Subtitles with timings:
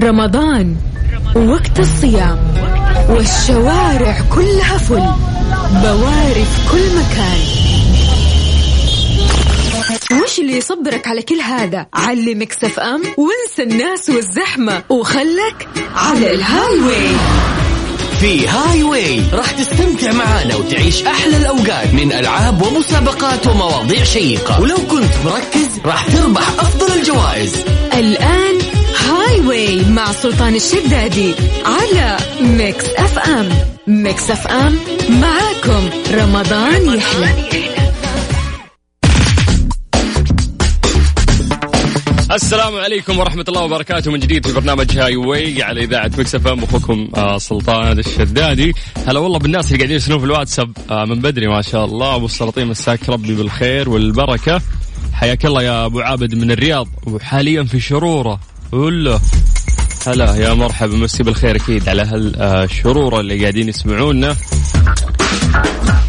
[0.00, 0.76] رمضان
[1.36, 2.38] وقت الصيام
[3.08, 5.02] والشوارع كلها full
[5.82, 7.40] بواري في كل مكان.
[10.22, 16.80] وش اللي يصبرك على كل هذا؟ على Mix FM وانسى الناس والزحمة وخلك على ال
[16.80, 17.16] Highway
[18.20, 24.60] في Highway راح تستمتع معانا وتعيش أحلى الأوقات من ألعاب ومسابقات ومواضيع شيقة.
[24.60, 27.56] ولو كنت مركز راح تربح أفضل الجوائز.
[27.94, 28.69] الآن
[29.08, 33.48] Highway مع سلطان الشدادي على Mix FM
[33.86, 34.78] Mix FM
[35.10, 37.34] معاكم رمضان يحلى.
[42.32, 44.10] السلام عليكم ورحمة الله وبركاته.
[44.10, 48.72] من جديد في برنامج Highway على إذاعة Mix FM أخوكم آه سلطان الشدادي.
[49.06, 50.76] هلا والله بالناس اللي قاعدين يرسلون في الواتساب.
[50.90, 52.14] آه من بدري ما شاء الله.
[52.14, 54.60] أبو السلاطين مساك ربي بالخير والبركة.
[55.12, 56.88] حياك الله يا أبو عابد من الرياض.
[57.06, 58.40] وحاليا في شرورة.
[58.72, 59.20] ولا
[60.06, 62.02] هلا يا مرحبا مسي بالخير أكيد على
[62.38, 64.36] هالشرورة اللي قاعدين يسمعونا.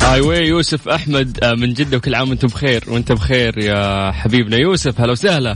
[0.02, 2.84] هاي واي يوسف أحمد آه، من جدة وكل عام وأنتم بخير.
[2.88, 5.02] وأنت بخير يا حبيبنا يوسف.
[5.02, 5.56] هلا وسهلا.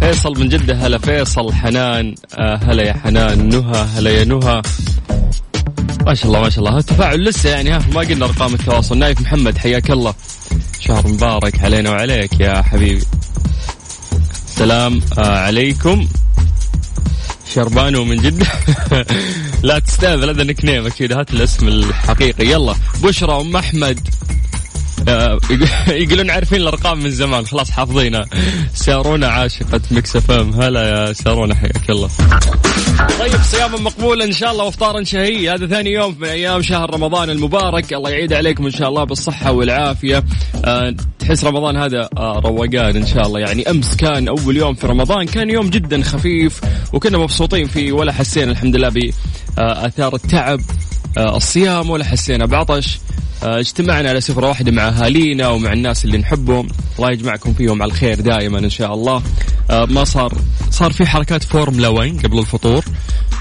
[0.00, 1.52] فيصل من جدة هلا فيصل.
[1.52, 3.48] حنان آه، هلا يا حنان.
[3.48, 4.62] نهى هلا يا نهى.
[6.06, 6.78] ما شاء الله ما شاء الله.
[6.78, 8.98] التفاعل لسه يعني ها ما قلنا أرقام التواصل.
[8.98, 10.14] نايف محمد حياك الله.
[10.80, 13.04] شهر مبارك علينا وعليك يا حبيبي.
[14.48, 16.08] السلام آه، عليكم.
[17.54, 18.46] شربانو من جدة
[19.62, 21.12] لا تستهبل هذا nickname أكيد.
[21.12, 22.46] هات الاسم الحقيقي.
[22.46, 22.74] يلا.
[23.02, 24.08] بشرى أم أحمد.
[25.08, 25.38] آه،
[25.88, 27.46] يقولون عارفين الأرقام من زمان.
[27.46, 28.24] خلاص حافظينها.
[28.74, 32.08] سارونا عاشقة Mix FM هلا يا سارونا حياك الله.
[33.18, 37.30] طيب صياما مقبولا إن شاء الله وافطارا شهي هذا ثاني يوم من أيام شهر رمضان
[37.30, 37.92] المبارك.
[37.92, 40.24] الله يعيد عليكم إن شاء الله بالصحة والعافية.
[40.64, 43.40] أه تحس رمضان هذا أه روقان إن شاء الله.
[43.40, 46.60] يعني أمس كان أول يوم في رمضان كان يوم جدا خفيف
[46.92, 50.60] وكنا مبسوطين فيه ولا حسينا الحمد لله بآثار التعب
[51.18, 52.98] أه الصيام ولا حسينا بعطش.
[53.42, 56.68] آه، اجتمعنا على سفرة واحدة مع أهالينا ومع الناس اللي نحبهم.
[56.98, 59.22] الله يجمعكم فيهم على الخير دائما إن شاء الله.
[59.70, 60.34] آه، ما صار
[60.70, 62.84] صار في حركات Formula One قبل الفطور.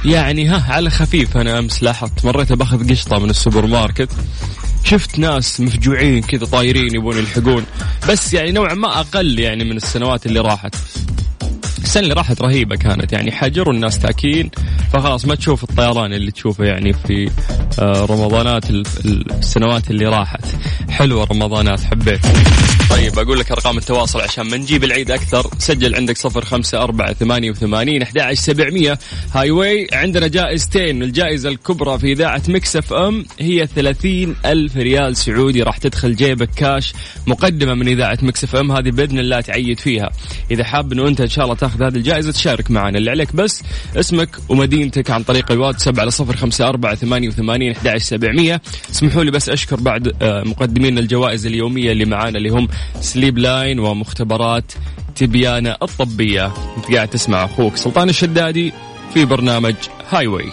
[0.06, 4.09] يعني ها على خفيف أنا أمس لاحظت مريت بأخذ قشطة من السوبر ماركت.
[4.84, 7.66] شفت ناس مفجوعين كذا طايرين يبون يلحقون.
[8.09, 10.75] بس يعني نوعا ما أقل يعني من السنوات اللي راحت.
[11.78, 14.50] السنة اللي راحت رهيبة كانت يعني حجر الناس تاكين
[14.94, 17.32] فخلاص ما تشوف الطيران اللي تشوفه يعني في
[17.80, 20.46] آه، رمضانات السنوات اللي راحت.
[20.90, 22.20] حلوة رمضانات حبيت.
[22.90, 25.48] طيب أقول لك أرقام التواصل عشان ما نجيب العيد أكثر.
[25.58, 29.00] سجل عندك صفر خمسة أربعة ثمانية وثمانين أحد سبعمية.
[29.34, 35.64] Highway عندنا جائزتين الجائزة الكبرى في إذاعة Mix FM هي ثلاثين ألف ريال سعودي.
[35.64, 36.94] راح تدخل جيبك كاش
[37.28, 38.72] مقدمة من إذاعة Mix FM.
[38.72, 40.09] هذه بإذن الله تعيد فيها.
[40.52, 42.98] إذا حاب أنه أنت إن شاء الله تاخذ هذه الجائزة تشارك معنا.
[42.98, 43.64] اللي عليك بس
[43.96, 48.62] اسمك ومدينتك عن طريق الواتساب على صفر خمسة أربعة ثمانية وثمانين أحد سبعمية.
[48.92, 52.68] اسمحوا لي بس أشكر بعد آه، مقدمين الجوائز اليومية اللي معانا اللي هم
[53.02, 54.72] Sleep Line ومختبرات
[55.16, 56.46] تبيانة الطبية.
[56.78, 58.74] أنت قاعد تسمع أخوك سلطان الشدادي
[59.14, 59.76] في برنامج
[60.10, 60.50] هاي واي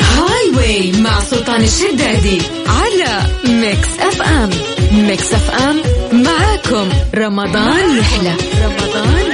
[0.00, 4.50] هاي واي مع سلطان الشدادي على Mix FM
[4.92, 5.76] Mix FM
[6.22, 6.88] معاكم.
[7.14, 8.34] رمضان يحلى.
[8.64, 9.31] رمضان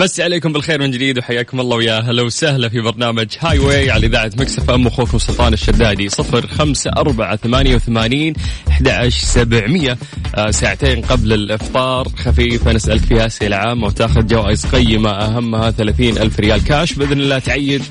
[0.00, 4.30] مسي عليكم بالخير من جديد وحياكم الله ويا هلا وسهلا في برنامج Highway على إذاعة
[4.36, 6.08] Mix FM أخوكم سلطان الشدادي.
[6.08, 8.34] صفر خمسة أربعة ثمانية وثمانين
[8.68, 9.98] أحد سبعمية.
[10.34, 12.08] آه ساعتين قبل الإفطار.
[12.08, 17.38] خفيفة نسألك فيها أسئلة عامة وتأخذ جوائز قيمة أهمها ثلاثين ألف ريال كاش بإذن الله
[17.38, 17.82] تعيد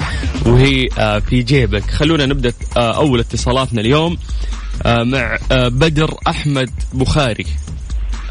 [0.45, 1.91] وهي آه في جيبك.
[1.91, 4.17] خلونا نبدأ آه أول اتصالاتنا اليوم
[4.85, 7.45] مع بدر أحمد بخاري.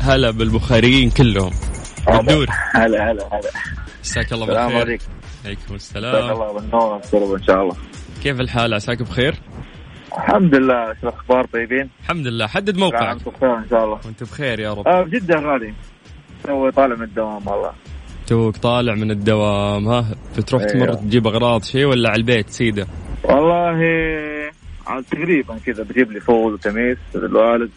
[0.00, 1.50] هلا بالبخاريين كلهم.
[2.08, 3.50] الدور هلا هلا هلا.
[4.00, 4.66] مساك الله بالخير.
[4.66, 5.04] السلام عليكم.
[5.44, 6.32] عليكم السلام.
[6.32, 7.76] الله بالنور إن شاء الله.
[8.22, 9.34] كيف الحال؟ عساك بخير؟
[10.16, 12.46] الحمد لله شو الأخبار؟ طيبين؟ الحمد لله.
[12.46, 13.98] حدد موقعك أنتم بخير إن شاء الله.
[14.04, 14.88] وأنت بخير يا رب.
[14.88, 15.74] آه بجدة غالي.
[16.44, 17.72] تو طالع من الدوام والله.
[18.26, 19.88] توك طالع من الدوام.
[19.88, 20.04] ها
[20.38, 20.72] بتروح أيوه.
[20.72, 22.86] تمر تجيب أغراض شيء ولا على البيت سيدة؟
[23.24, 23.78] والله
[25.10, 27.70] تقريبا كذا بجيب لي فول وتميس للوالد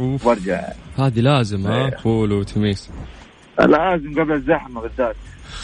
[0.00, 0.60] وبرجع.
[0.98, 1.90] هذه لازم ها أيوه.
[1.90, 2.90] فول وتميس.
[3.66, 5.16] لازم قبل الزحمة بالذات.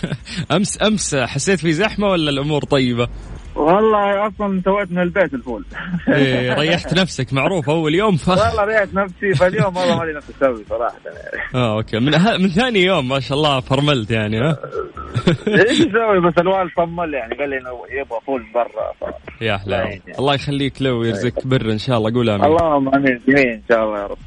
[0.56, 3.08] امس أمس حسيت في زحمة ولا الأمور طيبة؟
[3.54, 5.64] والله أصلا تويت من البيت الفول.
[6.08, 8.28] إيه ريحت نفسك معروف أول يوم ف...
[8.28, 10.96] والله ريحت نفسي فاليوم والله مالي نفسي أسوي صراحة.
[11.04, 11.44] يعني.
[11.54, 11.98] آه okay.
[11.98, 12.36] من أه...
[12.36, 14.56] من ثاني يوم ما شاء الله فرملت يعني ها؟
[15.48, 19.14] إيش أسوي؟ بس الوالد صمل يعني قال لي إنه يبغى فول برا ف...
[19.42, 20.02] يا أحلى يعني.
[20.18, 22.44] الله يخليك له ويرزقك بر إن شاء الله قول آمين.
[22.44, 23.20] اللهم آمين.
[23.28, 24.18] جميل إن شاء الله يا رب.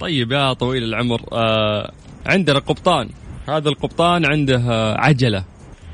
[0.00, 1.92] طيب يا طويل العمر آه
[2.26, 3.08] عندنا قبطان
[3.48, 4.60] هذا القبطان عنده
[4.98, 5.44] عجلة.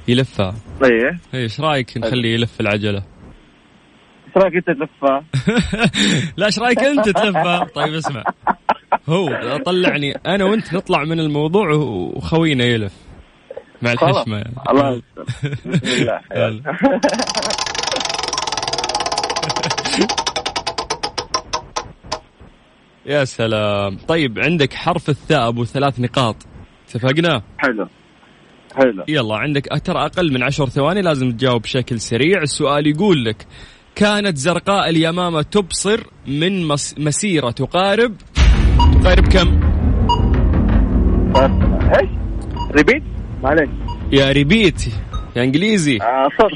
[0.09, 0.55] يلفها.
[0.85, 3.03] إيه إيش رأيك نخليه يلف العجلة؟
[4.27, 5.25] إيش رأيك أنت تلفها؟
[6.37, 8.25] لا إيش رأيك أنت تلفها؟ طيب اسمع.
[9.09, 12.93] هو طلعني أنا وأنت نطلع من الموضوع وخوينا يلف.
[13.83, 13.93] مع.
[13.93, 14.37] الحشمة.
[14.37, 14.55] يعني.
[14.71, 15.03] الله
[15.67, 16.03] بسم
[16.37, 16.63] الله.
[23.07, 23.97] يا سلام.
[24.09, 26.37] طيب عندك حرف الثاء أبو ثلاث نقاط.
[26.89, 27.89] اتفقنا؟ حلو.
[28.77, 29.05] حلو.
[29.09, 32.43] يلا عندك ترى أقل من عشر ثواني لازم تجاوب بشكل سريع.
[32.43, 33.47] السؤال يقول لك
[33.95, 38.17] كانت زرقاء اليمامة تبصر من مس مسيرة تقارب؟
[39.03, 39.61] تقارب كم؟
[42.01, 42.11] إيش؟
[42.71, 43.03] ريبيت؟
[43.43, 43.71] معلش.
[44.13, 44.87] يا ريبيت
[45.37, 45.99] يا إنجليزي.
[46.03, 46.53] آه، صوت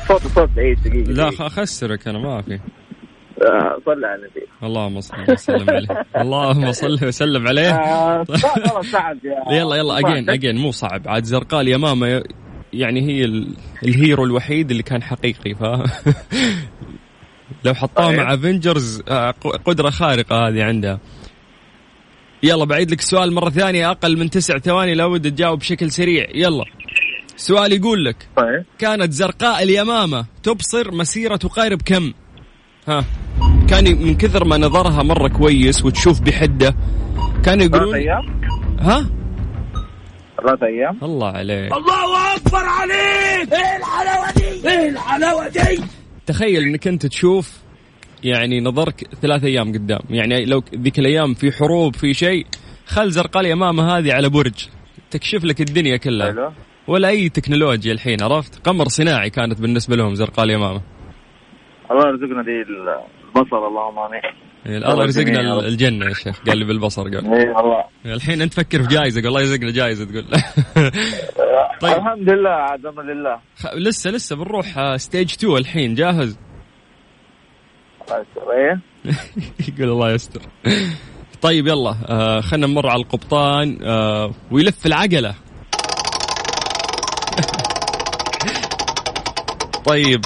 [0.00, 2.60] الصوت الصوت بعيد دقيقة لا أخسرك أنا ما في
[3.42, 4.46] آه، صلي على النبي.
[4.62, 6.04] اللهم صل وسلم عليه.
[6.16, 7.70] اللهم صل وسلم عليه.
[7.74, 8.24] آه،
[8.92, 9.16] صعب
[9.52, 11.08] يلا يلا اجين اجين مو صعب.
[11.08, 12.22] عاد زرقاء اليمامة
[12.72, 13.54] يعني هي ال-
[13.84, 15.62] الهيرو الوحيد اللي كان حقيقي ف
[17.64, 18.18] لو حطاه طيب.
[18.18, 19.00] مع افنجرز
[19.64, 20.98] قدرة خارقة هذه عندها
[22.42, 26.26] يلا بعيد لك السؤال مرة ثانية أقل من تسع ثواني لابد تجاوب بشكل سريع.
[26.34, 26.64] يلا.
[27.36, 28.64] السؤال يقول لك طيب.
[28.78, 32.12] كانت زرقاء اليمامة تبصر مسيرة تقارب كم؟
[32.88, 33.04] ها.
[33.68, 36.76] كان من كثر ما نظرها مرة كويس وتشوف بحدة
[37.44, 38.40] كانوا ثلاث يقولون أيام؟
[38.80, 39.06] ها؟
[40.42, 41.72] ثلاث أيام؟ الله عليك.
[46.26, 47.58] تخيل إنك أنت تشوف
[48.24, 50.00] يعني نظرك ثلاث أيام قدام.
[50.10, 52.46] يعني لو ذيك الأيام في حروب في شيء
[52.86, 54.66] خل زرقاء اليمامة هذه على برج.
[55.10, 56.26] تكشف لك الدنيا كلها.
[56.26, 56.52] حلو.
[56.88, 60.80] ولا أي تكنولوجيا الحين عرفت؟ قمر صناعي كانت بالنسبة لهم زرقاء اليمامة.
[61.90, 64.20] الله يرزقنا دي البصر اللهم آمين.
[64.66, 65.58] يعني الله يرزقنا.
[65.60, 67.34] الجنة يا شيخ قال لي بالبصر قال.
[67.34, 70.24] اي والله الحين أنت تفكر في جائزه قال الله يرزقنا جائزه تقول.
[71.80, 71.92] طيب.
[71.96, 73.40] الحمد لله عاد أمر لله
[73.74, 76.38] لسه لسه بنروح ستيج 2 الحين جاهز؟
[78.08, 78.80] الله يستر إيه؟
[79.68, 80.40] يقول الله يستر.
[81.42, 85.34] طيب يلا آه خلينا نمر على القبطان آه ويلف العقلة.
[89.86, 90.20] طيب.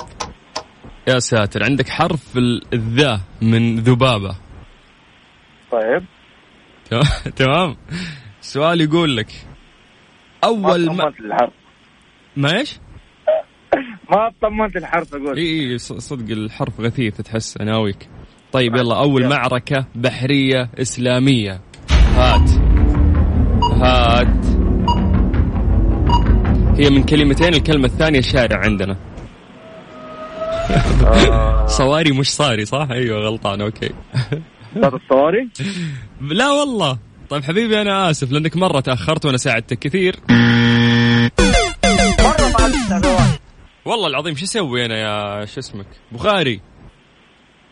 [1.08, 4.36] يا ساتر عندك حرف ال- الذا من ذبابة.
[5.72, 6.04] طيب.
[7.36, 7.76] تمام-
[8.42, 9.32] السؤال يقول لك
[10.44, 11.52] أول ما الحرف.
[12.36, 12.78] ما إيش؟
[14.10, 15.36] ما طمنت الحرف أقول.
[15.36, 18.08] إي إي صدق الحرف غثيث تحس اناويك
[18.52, 21.60] طيب يلا أول معركة بحرية إسلامية.
[21.90, 22.50] هات.
[23.82, 24.44] هات.
[26.78, 28.92] هي من كلمتين الكلمة الثانية شارع عندنا.
[28.92, 29.13] آه،
[31.78, 33.90] صواري مش صاري صح؟ أيوه غلطان أوكي.
[34.74, 35.48] صوت الصواري
[36.38, 36.98] لا والله.
[37.30, 40.16] طيب حبيبي أنا آسف لأنك مرة تأخرت وأنا ساعدتك كثير.
[42.20, 43.02] مرة
[43.84, 46.60] والله العظيم شو أسوي أنا يا شو اسمك؟ بخاري.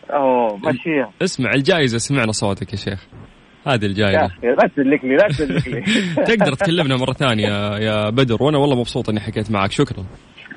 [0.09, 1.11] أوه مشيها.
[1.21, 2.99] اسمع الجائزة سمعنا صوتك يا شيخ.
[3.67, 5.81] هذه يا الجائزه أخي لا تسلك لي لا تسلك لي.
[6.35, 9.71] تقدر تكلمنا مرة ثانية يا بدر وأنا والله مبسوط إني حكيت معك.
[9.71, 10.05] شكرا.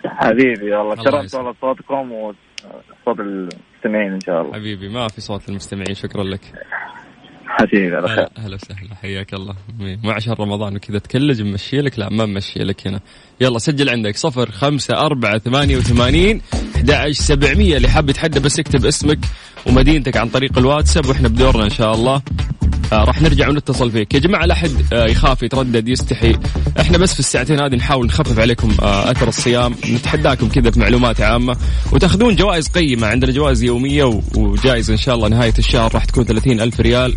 [0.08, 1.35] حبيبي والله الله شرفت.
[1.35, 4.55] والله صوتكم وصوت المستمعين إن شاء الله.
[4.55, 6.41] حبيبي ما في صوت المستمعين شكرا لك.
[7.47, 8.19] حبيبي على خير.
[8.19, 9.55] هلا هلا وسهلا حياك الله.
[9.79, 13.00] مو عشان رمضان وكذا تكلج ممشي لك؟ لا ما ممشي لك هنا.
[13.41, 16.43] يلا سجل عندك صفر خمسة أربعة ثمانية وثمانين
[16.77, 17.77] أحد سبعمية.
[17.77, 19.19] اللي حاب يتحدى بس اكتب اسمك
[19.67, 22.22] ومدينتك عن طريق الواتساب وإحنا بدورنا إن شاء الله.
[22.93, 24.14] آه راح نرجع ونتصل فيك.
[24.14, 26.36] يا جماعة لا أحد آه يخاف يتردد يستحي.
[26.81, 29.74] إحنا بس في الساعتين هذه نحاول نخفف عليكم آه أثر الصيام.
[29.90, 31.56] نتحداكم كذا بمعلومات عامة.
[31.93, 35.94] وتاخذون جوائز قيمة عندنا جوائز يومية و- وجائزة إن شاء الله نهاية الشهر.
[35.94, 37.16] راح تكون 30 ألف ريال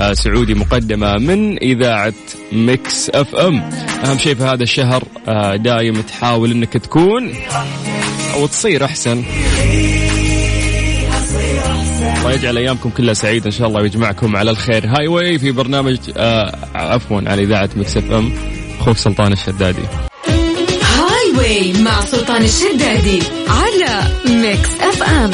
[0.00, 2.12] آه، سعودي مقدمة من إذاعة
[2.52, 3.70] Mix FM.
[4.04, 7.32] أهم شيء في هذا الشهر آه، دايم تحاول أنك تكون
[8.34, 9.22] أو تصير أحسن.
[12.24, 14.86] الله يجعل أيامكم كلها سعيدة إن شاء الله ويجمعكم على الخير.
[14.86, 18.32] Highway في برنامج آه، عفوا على إذاعة Mix FM
[18.80, 19.82] أخوك سلطان الشدادي.
[20.82, 24.02] Highway مع سلطان الشدادي على
[24.42, 25.30] Mix FM.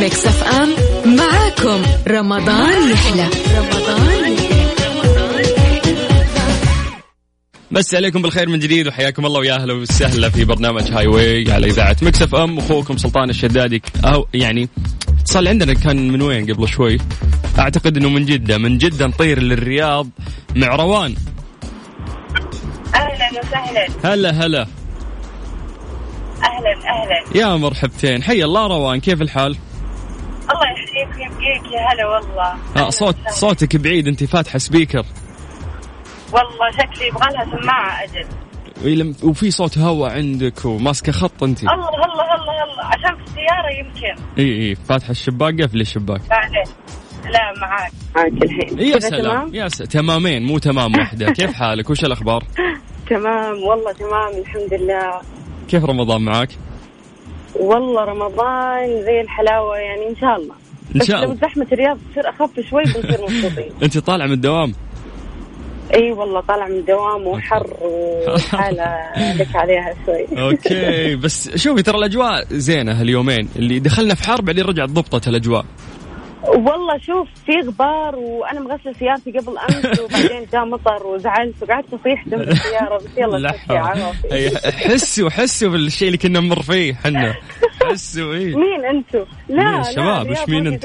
[0.00, 0.68] Mix FM
[1.16, 1.82] معاكم.
[2.08, 3.28] رمضان يحلى.
[3.56, 4.66] رمضان يحلى.
[7.70, 11.96] بس عليكم بالخير من جديد وحياكم الله ويا أهلا وسهلا في برنامج Highway على إذاعة
[12.02, 12.58] Mix FM.
[12.58, 14.68] أخوكم سلطان الشدادي أو يعني
[15.26, 16.98] اتصال عندنا كان من وين قبل شوي؟
[17.58, 18.58] أعتقد إنه من جدة.
[18.58, 20.08] من جدة نطير للرياض
[20.56, 21.14] مع روان.
[22.94, 23.86] أهلا وسهلا.
[24.04, 24.66] هلا هلا.
[26.42, 27.38] أهلا أهلا.
[27.40, 28.22] يا مرحبتين.
[28.22, 29.56] حي الله روان كيف الحال؟
[30.50, 32.56] الله يحييك ويبقيك يا هلا والله.
[32.76, 35.06] آه صوت صوتك بعيد أنت فاتحة سبيكر
[36.32, 38.26] والله شكلي يبغى لها سماعة أجل.
[39.22, 41.60] وفي صوت هواء عندك وماسكة خط أنت.
[41.62, 42.84] الله الله الله الله.
[42.84, 44.22] عشان في السيارة يمكن.
[44.38, 44.74] إي إي.
[44.74, 46.20] فاتحة الشباك قفل الشباك.
[46.30, 46.74] بعدين.
[47.32, 47.92] لا معاك.
[48.16, 48.78] معاك الحين.
[48.78, 49.22] يا سلام.
[49.22, 49.76] تمام؟ يا س...
[49.78, 50.42] تمامين.
[50.46, 52.44] مو تمام واحدة كيف حالك؟ وش الأخبار؟
[53.10, 53.62] تمام.
[53.62, 55.20] والله تمام الحمد لله.
[55.68, 56.48] كيف رمضان معك
[57.60, 60.54] والله رمضان زي الحلاوة يعني إن شاء الله.
[60.94, 61.34] إن بس شاء لو الله.
[61.48, 63.70] زحمة الرياض تصير أخف شوي بنصير مبسوطين.
[63.82, 64.72] أنت طالع من الدوام.
[65.94, 67.66] إي والله طالع من الدوام وحر
[68.28, 68.96] وحالة
[69.38, 70.42] لك عليها شوي.
[70.42, 75.64] أوكي بس شوفي ترى الأجواء زينة هاليومين اللي دخلنا في حرب بعدين رجعت ضبطت الأجواء.
[76.46, 82.28] والله شوف في غبار وأنا مغسلة سيارتي قبل أمس وبعدين جاء مطر وزعلت وقعدت أصيح
[82.28, 83.52] جنب السيارة بس يلا
[84.72, 87.34] حسوا حسوا بالشيء اللي كنا نمر فيه حنا
[87.82, 90.78] حسوا إيه مين أنتم؟ لا مين لا الشباب؟ الرياض وش مين ما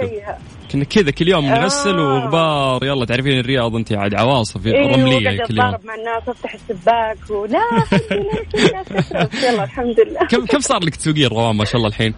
[0.77, 2.15] كذا كل يوم نغسل آه.
[2.15, 7.17] وغبار يلا تعرفين الرياض أنت عاد عواصف أيوه رملية كل يوم مع الناس أفتح السباك
[7.29, 7.61] ولا؟
[9.43, 12.13] يلا الحمد لله كم كم صار لك تسوقين روان ما شاء الله الحين؟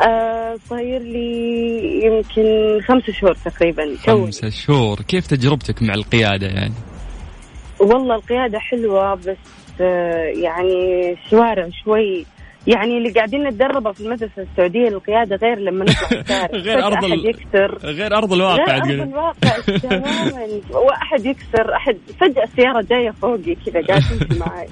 [0.00, 6.74] آه صاير لي يمكن خمس شهور تقريبا خمسة شهور كيف تجربتك مع القيادة يعني؟
[7.80, 9.36] والله القيادة حلوة بس
[9.80, 12.26] آه، يعني الشوارع شوي
[12.66, 16.48] يعني اللي قاعدين نتدربها في المدرسة السعودية القيادة غير لما نطلع الشارع.
[16.88, 17.78] غير أحد ال- يكسر.
[17.84, 20.60] غير أرض الواقع غير تقول الواقع تماما.
[20.70, 24.68] وأحد يكسر احد فجأة السيارة جاية فوقي كذا قاعد تمشي معي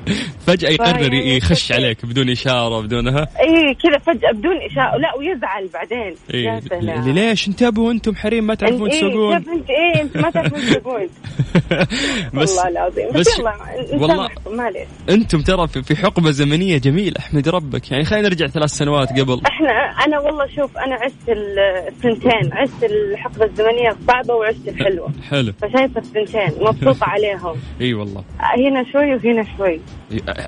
[0.47, 4.97] فجأة يقرر يخش عليك بدون إشارة بدونها اي كذا فجأة بدون إشارة.
[4.99, 6.15] لا ويزعل بعدين.
[6.35, 7.13] إيه.
[7.13, 11.09] ليش؟ انتبهوا أنتم حريم ما تعرفون إيه تسوقون شوف انت إيه أنت ما تعرفون تسوقون
[12.35, 13.09] بس والله العظيم.
[13.09, 13.55] بس, بس يلا
[14.01, 17.15] والله- معليش أنتم ترى في حقبة زمنية جميلة.
[17.19, 17.82] أحمد ربك.
[17.91, 19.41] يعني خلينا نرجع ثلاث سنوات قبل.
[19.47, 19.71] إحنا
[20.07, 21.59] أنا والله شوف أنا عشت ال-
[21.89, 25.13] الثنتين عشت الحقبة الزمنية الصعبة وعشت الحلوة.
[25.31, 25.53] حلو.
[25.53, 27.57] فشايفة الثنتين مبسوطة عليهم.
[27.81, 28.25] إي والله.
[28.41, 29.81] هنا شوي وهنا شوي.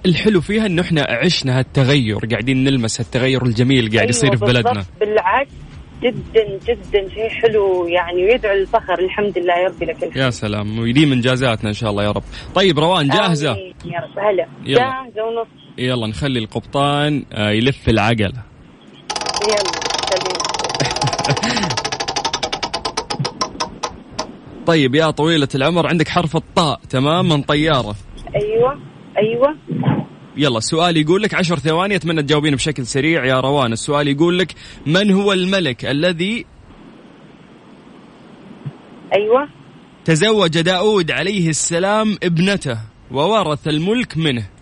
[0.06, 4.84] الحلو فيها إنه إحنا عشنا هالتغير قاعدين نلمس هالتغير الجميل قاعد يصير أيوة في بلدنا.
[5.00, 5.50] بالعكس
[6.02, 10.16] جدا جدا شيء حلو يعني ويدعو للفخر الحمد لله يا ربي لك الحمد.
[10.16, 10.78] يا سلام.
[10.78, 12.22] ويديم انجازاتنا إن شاء الله يا رب.
[12.54, 13.74] طيب روان آمين.
[13.84, 14.18] يا رب.
[14.18, 14.46] هلا.
[14.66, 15.63] جاهزة ونص.
[15.78, 18.42] يلا نخلي القبطان آه، يلف العجلة
[19.48, 19.74] يلا
[24.66, 27.94] طيب يا طويلة العمر عندك حرف الطاء تمام من طيارة.
[28.36, 28.78] أيوه
[29.18, 29.56] أيوه.
[30.36, 33.72] يلا السؤال يقول لك عشر ثواني أتمنى تجاوبين بشكل سريع يا روان.
[33.72, 34.54] السؤال يقول لك
[34.86, 36.46] من هو الملك الذي
[39.16, 39.48] أيوه.
[40.04, 42.78] تزوج داود عليه السلام ابنته
[43.10, 44.53] وورث الملك منه؟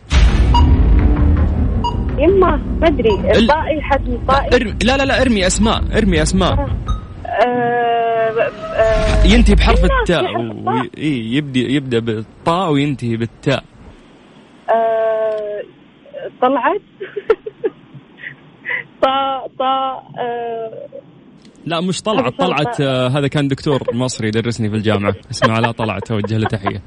[2.18, 3.10] يما ما أدري
[3.82, 6.52] حتم الطائي ارمي لا لا لا ارمي أسماء ارمي أسماء.
[6.52, 6.66] آه،
[7.46, 10.22] آه، ينتهي بحرف التاء.
[10.22, 10.74] في حرف الطاء.
[10.74, 10.82] و...
[10.98, 13.64] إيه يبدأ يبدأ بالطاء وينتهي بالتاء.
[14.70, 15.62] آه،
[16.42, 16.80] طلعت؟
[19.02, 20.88] طا طا آه،
[21.66, 22.34] لا مش طلعت.
[22.38, 25.14] طلعت آه هذا كان دكتور مصري يدرسني في الجامعة.
[25.30, 26.82] اسمه علاء طلعت توجه له تحية.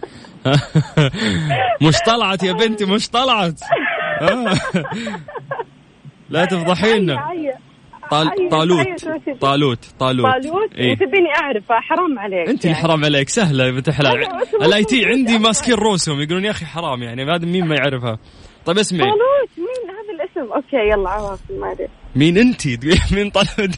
[1.88, 3.62] مش طلعت يا بنتي مش طلعت.
[3.64, 3.85] آه.
[6.30, 7.18] لا تفضحينا.
[8.12, 8.30] طال...
[8.52, 8.88] طالوت.
[9.42, 10.00] طالوت طالوت.
[10.00, 12.88] طالوت؟ إيه؟ وتبيني اعرف حرام عليك انت اللي يعني.
[12.88, 15.16] حرام عليك سهلة يا بنت حلال أنا اسمه الاي تي طالوت.
[15.18, 18.20] عندي ماسكين رؤوسهم يقولون يا أخي حرام يعني هذا مين ما يعرفها.
[18.66, 19.10] طيب اسمعي.
[19.10, 21.88] طالوت مين هذا الاسم؟ okay يلا عواصم ما أدري.
[22.16, 22.68] مين أنت؟
[23.16, 23.76] مين طالوت؟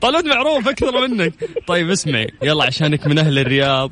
[0.00, 1.32] طالوت معروف أكثر منك.
[1.66, 2.26] طيب اسمعي.
[2.42, 3.90] يلا عشانك من أهل الرياض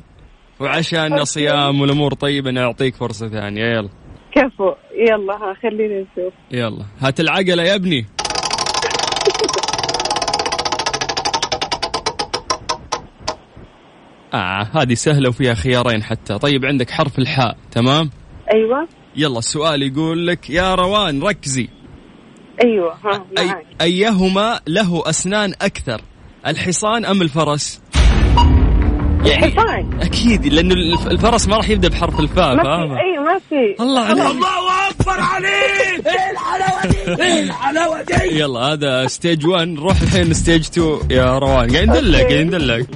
[0.59, 3.63] وعشان صيام والأمور طيبة أنا أعطيك فرصة ثانية.
[3.65, 3.89] يلا.
[4.35, 4.73] كفو.
[5.09, 6.33] يلا ها خلينا نشوف.
[6.51, 6.85] يلا.
[6.99, 8.05] هات العقله يا ابني.
[14.33, 16.39] آه هذه سهلة وفيها خيارين حتى.
[16.39, 17.57] طيب عندك حرف الحاء.
[17.71, 18.09] تمام؟
[18.53, 18.87] أيوه.
[19.15, 21.69] يلا السؤال يقول لك يا روان ركزي.
[22.63, 26.01] أيوه ها أي أيهما له أسنان أكثر
[26.47, 27.82] الحصان أم الفرس؟
[29.25, 33.19] يعني حصان أكيد لأنه الف- الفرس ما راح يبدأ بحرف الفاء ما فاهمة؟ في اي
[33.23, 33.83] ما في.
[33.83, 34.25] الله عليك.
[34.25, 36.07] الله أكبر عليك.
[36.07, 41.37] إيه الحلاوة دي؟ إيه الحلاوة دي؟ يلا هذا stage 1 نروح الحين stage 2 يا
[41.39, 42.21] روان قاعد ندلعك.
[42.31, 42.87] قاعد ندلعك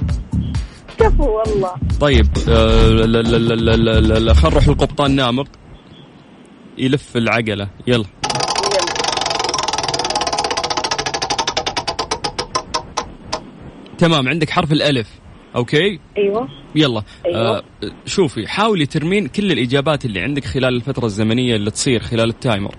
[0.98, 1.70] كفو والله.
[2.00, 5.48] طيب آه، خل نروح القبطان نامر.
[6.78, 7.68] يلف العقلة.
[7.86, 8.04] يلا يلا.
[13.98, 15.08] تمام عندك حرف الألف.
[15.56, 16.48] okay؟ أيوه.
[16.74, 17.02] يلا.
[17.26, 17.56] أيوة.
[17.56, 17.62] آه
[18.06, 22.74] شوفي حاولي ترمين كل الإجابات اللي عندك خلال الفترة الزمنية اللي تصير خلال ال timer.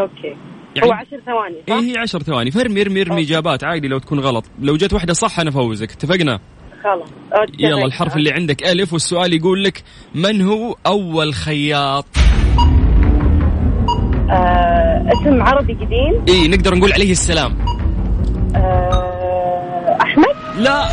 [0.00, 0.36] okay.
[0.76, 2.50] يعني- هو عشر ثواني صح؟ إيه هي عشر ثواني.
[2.50, 3.26] فرمي ارمي ارمي okay.
[3.26, 4.44] إجابات عادي لو تكون غلط.
[4.62, 6.40] لو جت واحدة صح أنا أفوزك اتفقنا؟
[6.84, 7.08] خلاص.
[7.58, 9.82] يلا الحرف اللي عندك ألف والسؤال يقول لك
[10.14, 12.06] من هو أول خياط؟
[15.12, 17.58] اسم عربي قديم؟ اي نقدر نقول عليه السلام.
[18.56, 20.88] آه، أحمد؟ لا.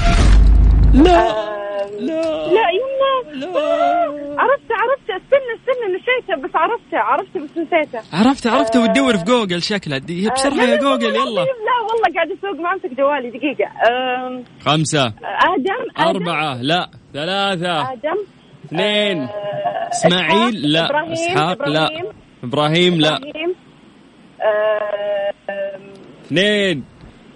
[1.04, 1.30] لا.
[1.30, 2.22] آه، لا.
[2.48, 3.48] لا يما لا.
[4.40, 5.10] عرفت عرفت.
[5.10, 9.98] استنى استنى نسيته بس عرفته عرفته بس نسيته عرفت عرفت وتدور في جوجل شكلها.
[9.98, 11.20] دي آه، بسرعة لا، يا لا، جوجل يلا.
[11.20, 13.72] لا والله قاعد اسوق ما امسك جوالي دقيقة.
[13.90, 15.06] آم، خمسة.
[15.08, 16.62] آدم آدم، أربعة.
[16.62, 17.92] لا ثلاثة.
[17.92, 18.18] آدم.
[18.66, 19.22] اثنين.
[19.22, 21.14] آه، إسماعيل لا.
[21.14, 21.86] إسحاق لا.
[21.88, 22.06] إبراهيم،
[22.44, 23.20] إبراهيم لا.
[24.42, 25.34] آه،
[26.26, 26.84] اثنين.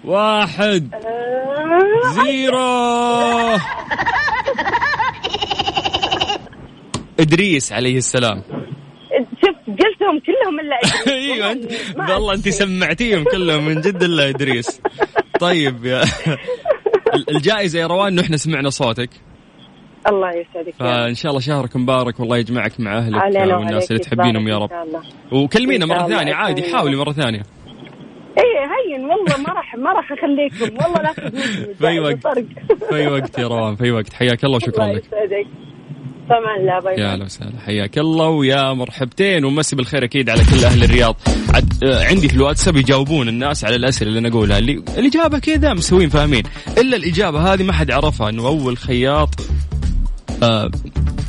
[0.04, 0.94] واحد.
[0.94, 0.98] آه،
[2.12, 3.58] زيرو
[7.20, 8.42] إدريس عليه السلام
[9.42, 11.08] شفت قلتهم كلهم إلا إدريس.
[11.32, 11.72] أيوه انت
[12.10, 12.48] والله أنت.
[12.48, 14.80] سمعتيهم كلهم من جد إلا إدريس
[15.40, 16.02] طيب يا
[17.30, 19.10] الجائزة يا روان انه إحنا سمعنا صوتك
[20.08, 20.74] الله يسعدك.
[20.80, 24.70] فإن شاء الله شهرك مبارك والله يجمعك مع أهلك والناس اللي تحبينهم يا رب.
[25.32, 27.42] وكلمينا مرة ثانية عادي حاولي مرة ثانية
[28.64, 32.38] هين والله ما راح ما راح أخليكم والله لا تخذوني في وقت.
[32.90, 34.12] في وقت يا روان في وقت.
[34.12, 35.04] حياك الله وشكرا لك.
[36.28, 37.12] طبعا لا باي يا.
[37.12, 37.60] أهلا وسهلا.
[37.66, 41.16] حياك الله ويا مرحبتين ومسي بالخير أكيد على كل أهل الرياض.
[41.54, 44.58] عد آه، عندي في الواتساب يجاوبون الناس على الأسئلة اللي أنا أقولها.
[44.58, 46.42] اللي الإجابة كذا مسوين فاهمين.
[46.78, 49.28] إلا الإجابة هذه ما حد عرفها إنه أول خياط
[50.42, 50.70] آه،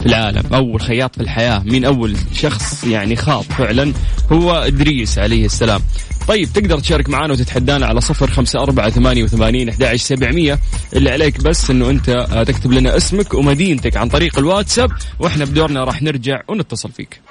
[0.05, 0.53] في العالم.
[0.53, 3.93] أول خياط في الحياة مين أول شخص يعني خاط فعلا
[4.31, 5.81] هو إدريس عليه السلام.
[6.27, 10.59] طيب تقدر تشارك معنا وتتحدانا على صفر خمسة أربعة ثمانية وثمانين أحد سبعمية.
[10.95, 15.83] اللي عليك بس أنه أنت آه، تكتب لنا اسمك ومدينتك عن طريق الواتساب وإحنا بدورنا
[15.83, 17.21] راح نرجع ونتصل فيك.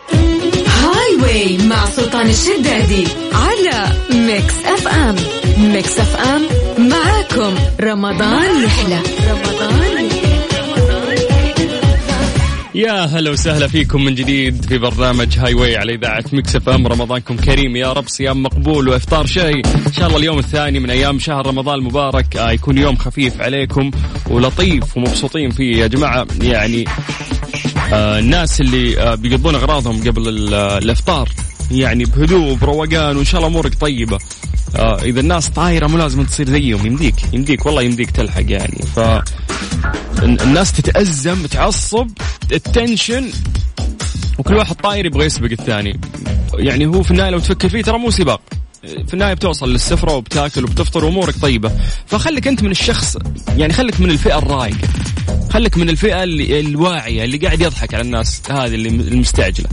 [0.66, 5.16] Highway مع سلطان الشدادي على Mix FM.
[5.58, 6.42] Mix FM
[6.88, 7.54] معاكم.
[7.80, 9.00] رمضان يحلى.
[9.30, 9.83] رمضان
[12.74, 17.76] يا هلا وسهلا فيكم من جديد في برنامج Highway على إذاعة Mix FM رمضانكم كريم
[17.76, 21.78] يا رب صيام مقبول وإفطار شهي إن شاء الله اليوم الثاني من أيام شهر رمضان
[21.78, 22.36] المبارك.
[22.36, 23.90] آه يكون يوم خفيف عليكم
[24.30, 26.26] ولطيف ومبسوطين فيه يا جماعة.
[26.42, 26.84] يعني
[27.92, 31.28] آه الناس اللي آه بيقضون أغراضهم قبل آه، الإفطار.
[31.70, 34.18] يعني بهدوء وبروقان وإن شاء الله أمورك طيبة.
[34.76, 36.86] آه إذا الناس طايرة مو لازم تصير زيهم.
[36.86, 38.78] يمديك يمديك والله يمديك تلحق يعني.
[38.96, 39.00] ف
[40.24, 42.10] الناس تتأزم تعصب
[42.52, 43.30] التنشن
[44.38, 46.00] وكل واحد طاير يبغى يسبق الثاني.
[46.54, 48.40] يعني هو في النهاية لو تفكر فيه ترى مو سباق.
[48.82, 51.72] في النهاية بتوصل للسفرة وبتاكل وبتفطر وأمورك طيبة.
[52.06, 53.16] فخليك أنت من الشخص
[53.56, 54.88] يعني خليك من الفئة الرايقة.
[55.50, 59.68] خليك من الفئة اللي الواعية اللي قاعد يضحك على الناس هذه اللي المستعجلة.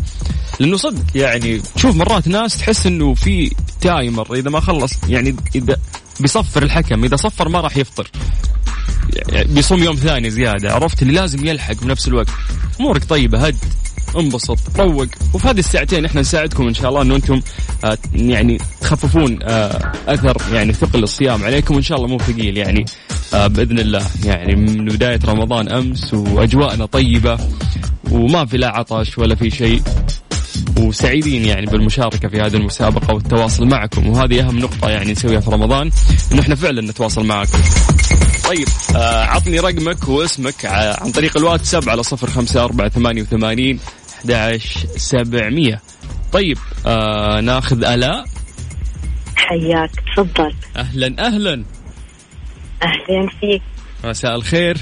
[0.60, 5.78] لأنه صدق يعني تشوف مرات ناس تحس إنه في تايمر إذا ما خلص يعني إذا
[6.20, 8.12] بيصفر الحكم إذا صفر ما راح يفطر.
[9.46, 12.30] بيصوم يوم ثاني زيادة عرفت؟ اللي لازم يلحق بنفس الوقت.
[12.80, 13.56] أمورك طيبة هد
[14.20, 15.08] انبسط روق.
[15.34, 17.42] وفي هذه الساعتين إحنا نساعدكم إن شاء الله إنه أنتم
[17.84, 22.86] آه يعني تخففون آه أثر يعني ثقل الصيام عليكم وإن شاء الله مو ثقيل يعني
[23.34, 24.06] آه بإذن الله.
[24.26, 27.38] يعني من بداية رمضان أمس وأجواءنا طيبة
[28.12, 29.82] وما في لا عطش ولا في شيء.
[30.78, 34.08] وسعيدين يعني بالمشاركة في هذه المسابقة والتواصل معكم.
[34.08, 35.92] وهذه أهم نقطة يعني نسويها في رمضان
[36.32, 37.58] إنه إحنا فعلا نتواصل معكم.
[38.52, 43.80] طيب آه عطني رقمك واسمك ع- عن طريق الواتساب على صفر خمسة أربعة ثمانية وثمانين
[44.96, 45.82] سبعمية.
[46.34, 48.26] طيب آه ناخذ آلاء
[49.36, 50.54] حياك تفضل.
[50.76, 51.64] أهلا أهلا.
[52.84, 53.62] أهلين فيك.
[54.04, 54.78] مساء الخير.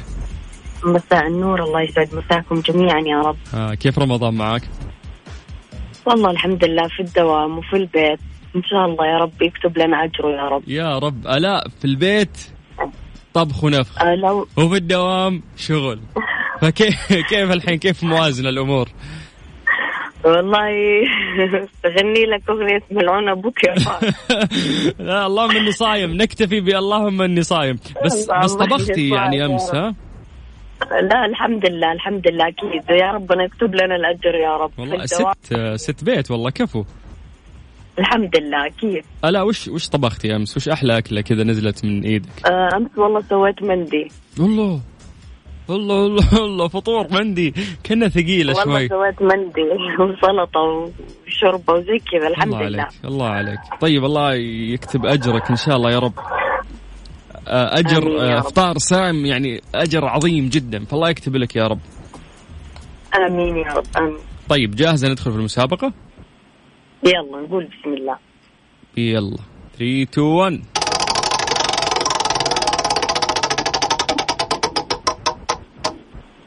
[0.84, 3.38] مساء النور الله يسعد مساكم جميعا يا رب.
[3.53, 4.62] آه كيف رمضان معك؟
[6.05, 8.19] والله الحمد لله في الدوام وفي البيت.
[8.55, 10.63] إن شاء الله يا رب يكتب لنا أجره يا رب.
[10.67, 12.38] يا رب آلاء في البيت.
[13.33, 15.99] طبخ ونفخ أه لو وفي الدوام شغل.
[16.61, 18.89] فكيف كيف الحين؟ كيف موازنة الأمور؟
[20.23, 20.69] والله
[21.85, 23.75] اغني لك أغنية ملعون أبوك يا.
[25.05, 29.51] لا اللهم اني صايم نكتفي بأللهم اني صايم بس بس طبختي يعني رب.
[29.73, 29.95] ها؟
[31.01, 32.83] لا الحمد لله الحمد لله أكيد.
[32.89, 34.71] يا ربنا يكتب لنا الأجر يا رب.
[34.77, 35.05] والله.
[35.05, 36.83] ست ست بيت والله كفو.
[37.99, 42.29] الحمد لله أكيد لا وش وش طبختي أمس؟ وش أحلى أكلة كذا نزلت من إيدك؟
[42.45, 44.07] آه، أمس والله سويت مندي.
[44.39, 44.81] والله.
[45.67, 47.53] والله والله والله فطور مندي.
[47.85, 48.88] كنا ثقيلة والله شوي.
[48.88, 49.62] سويت مندي
[50.03, 50.91] وسلطة
[51.27, 52.81] وشوربة وزي كذا الحمد الله لله.
[52.83, 53.59] عليك الله عليك.
[53.81, 54.33] طيب الله
[54.73, 56.13] يكتب أجرك إن شاء الله يا رب.
[57.47, 58.39] آه، أجر آه،.
[58.39, 60.85] إفطار سام يعني أجر عظيم جدا.
[60.85, 61.79] فالله يكتب لك يا رب.
[63.27, 64.17] آمين يا رب آمين.
[64.49, 65.93] طيب جاهزة ندخل في المسابقة؟
[67.03, 68.17] يلا نقول بسم الله.
[68.97, 69.38] يلا.
[69.77, 70.62] 3 2 1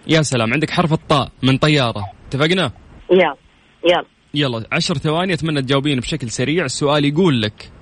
[0.06, 2.04] يا سلام عندك حرف الطاء من طيارة.
[2.28, 2.72] اتفقنا؟
[3.10, 3.34] يلا
[3.84, 4.04] يلا.
[4.34, 6.64] يلا عشر ثواني أتمنى تجاوبين بشكل سريع.
[6.64, 7.72] السؤال يقول لك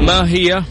[0.00, 0.62] ما هي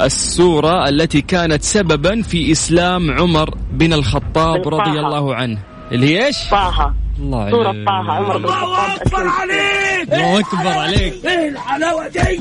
[0.00, 4.68] السورة التي كانت سببا في إسلام عمر بن الخطاب.
[4.68, 5.62] رضي الله عنه؟
[5.92, 6.94] اللي هي إيش؟ طه.
[7.22, 7.86] الله سورة عليك.
[7.86, 9.30] طه عمر بن الخطاب أسلم
[10.12, 11.24] الله أكبر عليك.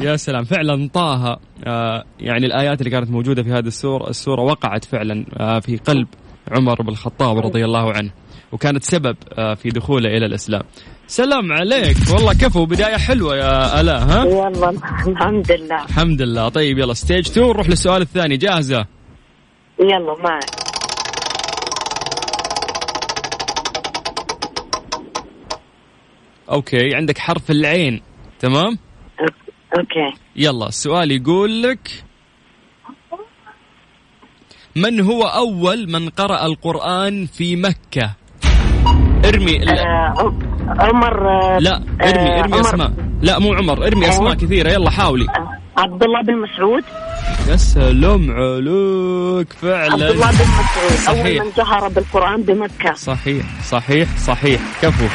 [0.02, 4.86] يا سلام فعلا طه آه يعني الآيات اللي كانت موجودة في هذه السورة السورة وقعت
[4.86, 6.08] فعلا آه في قلب
[6.52, 8.12] عمر بن الخطاب رضي الله عنه
[8.52, 10.62] وكانت سبب آه في دخوله إلى الإسلام.
[11.08, 11.98] سلام عليك.
[12.14, 14.70] والله كفو بداية حلوة يا الاء ها؟ يلا
[15.08, 15.86] الحمد لله.
[15.86, 16.50] الحمد لله.
[16.50, 18.38] طيب يلا stage 2 نروح للسؤال الثاني.
[18.38, 18.86] جاهزة؟
[19.80, 20.61] يلا معك
[26.52, 28.02] okay عندك حرف العين
[28.40, 28.78] تمام؟
[29.78, 30.18] okay.
[30.36, 32.04] يلا السؤال يقول لك
[34.76, 38.16] من هو أول من قرأ القرآن في مكة؟
[39.26, 40.34] ارمي آه
[40.80, 42.94] عمر آه لا ارمي آه، ارمي أسماء.
[43.22, 45.26] لا مو عمر ارمي أسماء كثيرة يلا حاولي.
[45.26, 46.84] آه، عبد الله بن مسعود.
[47.50, 50.50] يا سلام عليك عبد الله فعلا بن
[50.94, 51.18] مسعود.
[51.18, 52.94] أول من جهر بالقرآن بمكة.
[52.94, 54.62] صحيح صحيح صحيح.
[54.82, 55.06] كفو.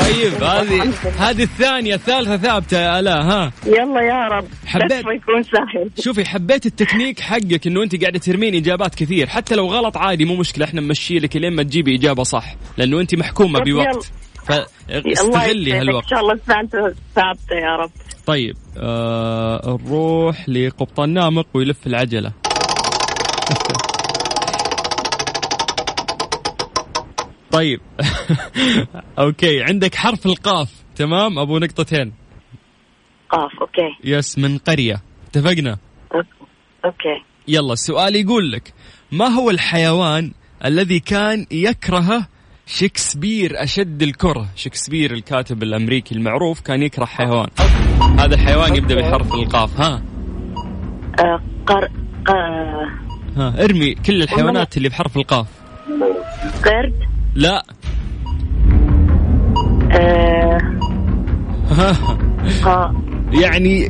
[0.00, 4.44] طيب هذه هذه الثانية الثالثة ثابتة يا آلاء ها؟ يلا يا رب.
[4.66, 4.92] حبيت.
[4.92, 5.90] يكون سهل.
[6.04, 9.26] شوفي حبيت التكنيك حقك إنه أنت قاعدة ترمين إجابات كثير.
[9.26, 13.00] حتى لو غلط عادي مو مشكلة إحنا نمشي لك لين ما تجيبي إجابة صح لأنه
[13.00, 14.10] أنت محكومة طيب بوقت.
[14.46, 15.72] فاستغلي.
[15.72, 16.04] هالوقت.
[16.04, 17.90] إن شاء الله ساعته ثابتة يا رب.
[18.26, 22.32] طيب آه نروح لقبطان نامق ويلف العجلة.
[27.52, 27.80] طيب.
[29.18, 30.70] okay عندك حرف القاف.
[30.96, 32.12] تمام أبو نقطتين.
[33.30, 33.96] قاف أوكي.
[34.04, 35.02] يس من قرية.
[35.26, 35.78] اتفقنا؟
[36.84, 37.22] okay.
[37.48, 38.72] يلا السؤال يقول لك
[39.12, 40.32] ما هو الحيوان
[40.64, 42.26] الذي كان يكرهه
[42.66, 47.48] شكسبير أشد الكره؟ شكسبير الكاتب الأمريكي المعروف كان يكره حيوان.
[48.18, 50.02] هذا الحيوان يبدأ بحرف القاف ها؟
[51.20, 51.88] آه قر
[52.28, 52.90] آه
[53.36, 55.46] ها ارمي كل الحيوانات اللي بحرف القاف.
[56.64, 57.11] قرد.
[57.34, 57.64] لا.
[59.92, 60.58] آه.
[61.72, 61.92] ها
[62.64, 62.94] قا-
[63.40, 63.88] يعني.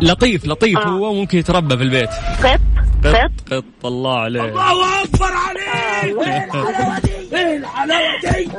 [0.00, 0.78] لطيف لطيف.
[0.78, 0.88] آه.
[0.88, 2.08] هو ممكن يتربى في البيت.
[2.44, 2.60] قط
[3.04, 3.52] قط قط.
[3.54, 3.86] قط.
[3.86, 4.42] الله عليه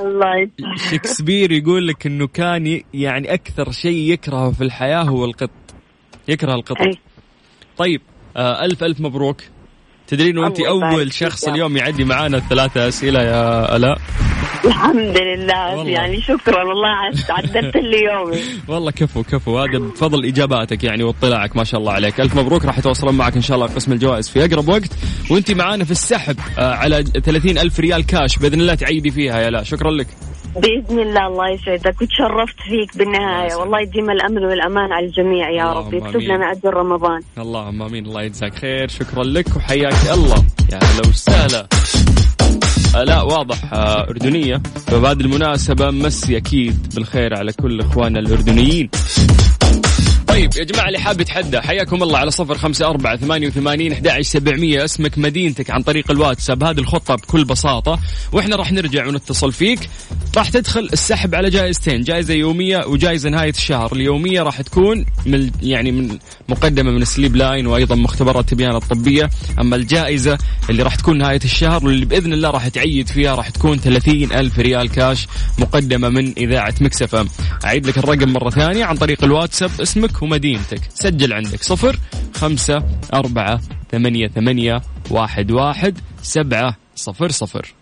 [0.05, 0.77] الله يسعدك.
[0.91, 5.49] شكسبير يقول لك إنه كان يعني أكثر شيء يكرهه في الحياة هو القط.
[6.27, 6.97] يكره القطط أي.
[7.77, 8.01] طيب
[8.37, 9.41] آه ألف ألف مبروك.
[10.07, 13.97] تدرين إنه أنت أول شخص اليوم يعدي معانا الثلاثة أسئلة يا الاء
[14.65, 15.91] الحمد لله والله.
[15.91, 18.37] يعني شكرا والله عد- عدلت لي يومي
[18.67, 19.59] والله كفو كفو.
[19.59, 22.21] هذا بفضل إجاباتك يعني واطلاعك ما شاء الله عليك.
[22.21, 24.89] ألف مبروك راح يتواصلون معك إن شاء الله قسم الجوائز في أقرب وقت.
[25.29, 29.49] وأنت معانا في السحب آه على 30 ألف ريال كاش بإذن الله تعيدي فيها يا
[29.49, 30.07] لا شكرا لك.
[30.55, 32.01] بإذن الله الله يسعدك.
[32.01, 33.55] وتشرفت فيك بالنهاية.
[33.55, 36.21] والله يديم الامن والأمان على الجميع يا رب يكتب.
[36.21, 38.05] لنا اجر رمضان اللهم آمين.
[38.05, 38.87] الله يجزاك خير.
[38.87, 40.43] شكرا لك وحياك الله.
[40.71, 41.67] يا هلا وسهلا.
[43.05, 44.61] لا واضح آه، أردنية.
[44.87, 48.89] فبهذه المناسبة مسي أكيد بالخير على كل إخواننا الأردنيين.
[50.33, 54.21] طيب يا جماعة اللي حاب يتحدى حياكم الله على صفر خمسة أربعة ثمانية وثمانين أحد
[54.21, 54.85] سبعمية.
[54.85, 57.99] اسمك مدينتك عن طريق الواتساب هذه الخطة بكل بساطة
[58.31, 59.89] وإحنا راح نرجع ونتصل فيك.
[60.37, 63.93] راح تدخل السحب على جائزتين جائزة يومية وجائزة نهاية الشهر.
[63.93, 69.29] اليومية راح تكون من يعني من مقدمة من Sleep Line وأيضا مختبرات تبيان الطبية.
[69.59, 70.37] أما الجائزة
[70.69, 74.59] اللي راح تكون نهاية الشهر واللي بإذن الله راح تعيد فيها راح تكون 30 ألف
[74.59, 75.27] ريال كاش
[75.59, 77.27] مقدمة من إذاعة Mix FM
[77.65, 79.71] أعيد لك الرقم مرة ثانية عن طريق الواتساب.
[79.81, 80.81] اسمك ومدينتك.
[80.93, 81.99] سجل عندك صفر
[82.33, 87.73] خمسة أربعة ثمانية ثمانية واحد واحد سبعة صفر صفر.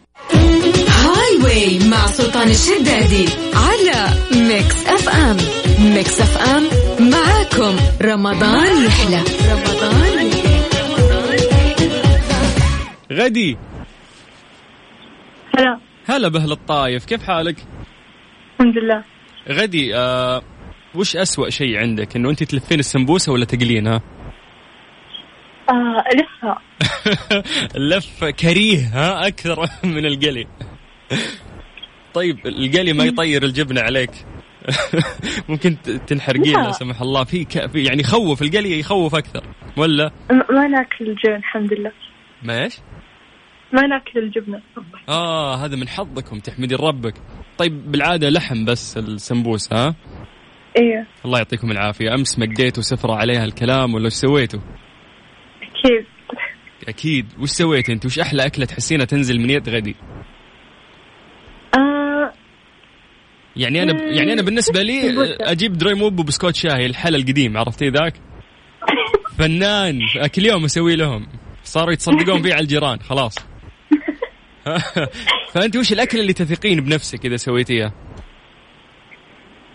[1.44, 4.10] Highway مع سلطان الشدادي على
[4.48, 5.38] Mix FM
[5.94, 6.64] Mix FM
[7.12, 7.76] معاكم.
[8.02, 9.24] رمضان يحلى.
[9.52, 10.62] رمضان يحلى.
[13.12, 13.58] غدي.
[15.58, 15.80] هلا.
[16.06, 17.06] هلا بأهل الطايف.
[17.06, 17.56] كيف حالك؟
[18.60, 19.04] الحمد لله.
[19.50, 20.42] غدي آه
[20.96, 24.02] وش أسوأ شيء عندك؟ إنه أنت تلفين السمبوسة ولا تقلينها؟
[25.70, 26.58] آه لسه
[27.76, 30.48] اللف كريه ها؟ أكثر من القلي.
[32.14, 34.12] طيب القلي ما يطير الجبنه عليك.
[35.50, 36.72] ممكن تنحرقين لا.
[36.72, 37.24] سمح الله.
[37.24, 37.46] في,
[37.76, 39.44] يعني يخوف القلي يخوف أكثر
[39.78, 41.92] ولا؟ ما ناكل الجبن الحمد لله.
[42.44, 42.78] ما إيش؟
[43.74, 44.62] ما ناكل الجبنة
[45.10, 47.14] آه هذا من حظكم تحمدين ربك.
[47.58, 49.96] طيب بالعادة لحم بس السمبوسة ها؟
[50.78, 51.08] إيه.
[51.26, 52.14] الله يعطيكم العافية.
[52.14, 54.60] أمس مديتوا سفرة عليها الكلام ولا إيش سويتوا؟
[55.62, 56.06] أكيد.
[56.88, 57.26] أكيد.
[57.40, 59.96] وش سويت انت؟ وش أحلى أكلة تحسينها تنزل من يد غدي؟
[61.78, 62.34] آه
[63.56, 65.02] يعني أنا يعني أنا بالنسبة لي
[65.52, 68.14] أجيب دراي موب وبسكوت شاهي الحلا القديم عرفتي ذاك؟
[69.38, 70.00] فنان
[70.36, 71.28] كل يوم أسوي لهم.
[71.64, 73.36] صاروا يتصدقون فيه على الجيران خلاص.
[75.54, 77.94] فأنت وش الأكل اللي تثقين بنفسك إذا سويتيها؟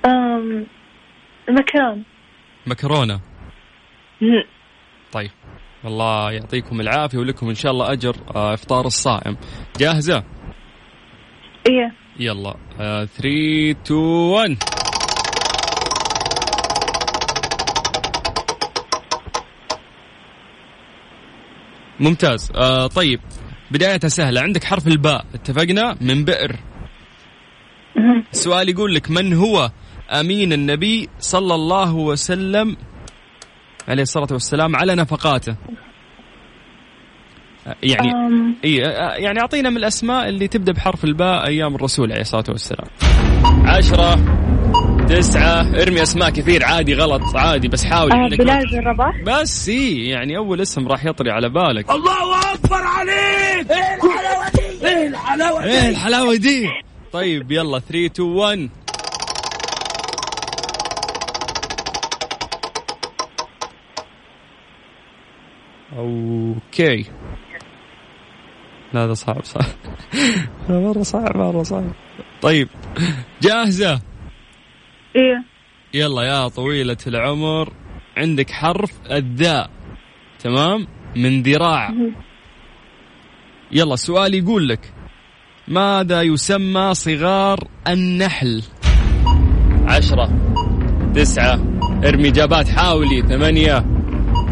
[0.07, 0.67] أم
[1.49, 2.05] المكرون
[2.67, 3.21] مكرونة.
[5.13, 5.31] طيب.
[5.85, 9.37] الله يعطيكم العافية ولكم إن شاء الله أجر آه، إفطار الصائم.
[9.79, 10.25] جاهزة؟
[11.69, 12.06] إيه.
[12.21, 12.55] يلا.
[12.79, 14.57] 3 2 1
[22.01, 22.53] ممتاز.
[22.55, 23.21] آه طيب.
[23.71, 24.41] بداية سهلة.
[24.41, 25.25] عندك حرف الباء.
[25.35, 26.57] اتفقنا؟ من بئر.
[28.33, 29.71] السؤال يقول لك من هو
[30.11, 32.77] أمين النبي صلى الله وسلم
[33.89, 35.57] عليه الصلاة والسلام على نفقاته؟
[37.83, 38.55] يعني أم.
[38.65, 38.75] إي
[39.23, 42.87] يعني أعطينا من الأسماء اللي تبدأ بحرف الباء أيام الرسول عليه الصلاة والسلام.
[43.65, 44.19] عشرة
[45.09, 49.21] تسعة ارمي أسماء كثير عادي غلط عادي بس حاول آه، عندك بلال بن رباح.
[49.27, 51.91] بس إي يعني أول اسم راح يطري على بالك.
[51.91, 53.71] الله أكبر عليك!
[53.71, 54.87] إيه الحلاوة دي.
[54.89, 56.69] إيه الحلاوه دي إيه الحلاوه دي
[57.13, 58.71] طيب يلا 3 2 1
[65.97, 67.05] أوكي.
[68.97, 69.65] هذا صعب صعب
[70.69, 71.85] مرة صعب مرة صعب.
[72.43, 72.69] طيب
[73.43, 74.01] جاهزة؟
[75.17, 75.45] إيه.
[75.95, 77.73] يلا يا طويلة العمر
[78.17, 79.71] عندك حرف الذاء
[80.39, 81.95] تمام؟ من ذراع.
[83.73, 84.93] يلا السؤال يقول لك
[85.69, 88.63] ماذا يسمى صغار النحل؟
[89.87, 90.31] عشرة
[91.15, 91.55] تسعة
[92.05, 93.85] ارمي إجابات حاولي ثمانية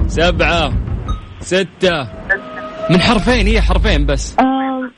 [0.07, 0.73] سبعة
[1.41, 2.24] ستة
[2.91, 4.37] من حرفين هي حرفين بس.
[4.41, 4.93] أم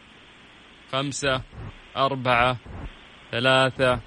[0.93, 1.43] خمسة
[1.97, 2.57] أربعة
[3.33, 4.01] ثلاثة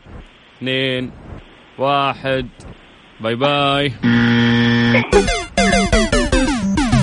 [0.58, 1.12] اثنين
[1.78, 2.50] واحد.
[3.22, 3.94] باي باي.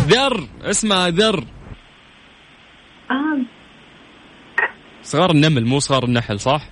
[0.09, 1.45] ذر اسمها ذر.
[3.11, 3.47] آم
[5.03, 6.63] صغار النمل مو صغار النحل صح؟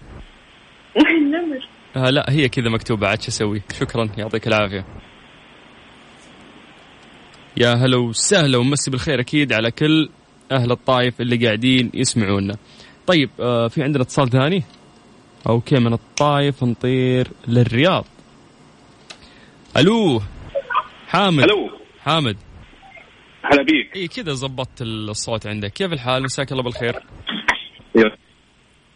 [1.19, 4.85] النمر آه لا هي كذا مكتوبة عاد شو أسوي؟ شكرا يعطيك العافية.
[7.57, 10.09] يا هلا وسهلا ومسي بالخير أكيد على كل
[10.53, 12.57] أهل الطايف اللي قاعدين يسمعونا.
[13.07, 14.63] طيب آه في عندنا اتصال ثاني؟
[15.49, 18.05] أوكي من الطايف نطير للرياض.
[19.77, 20.23] ألو
[21.09, 22.37] حامد ألو حامد
[23.45, 27.03] هلا بيك إي كذا زبطت الصوت عندك، كيف الحال؟ مساك الله بالخير.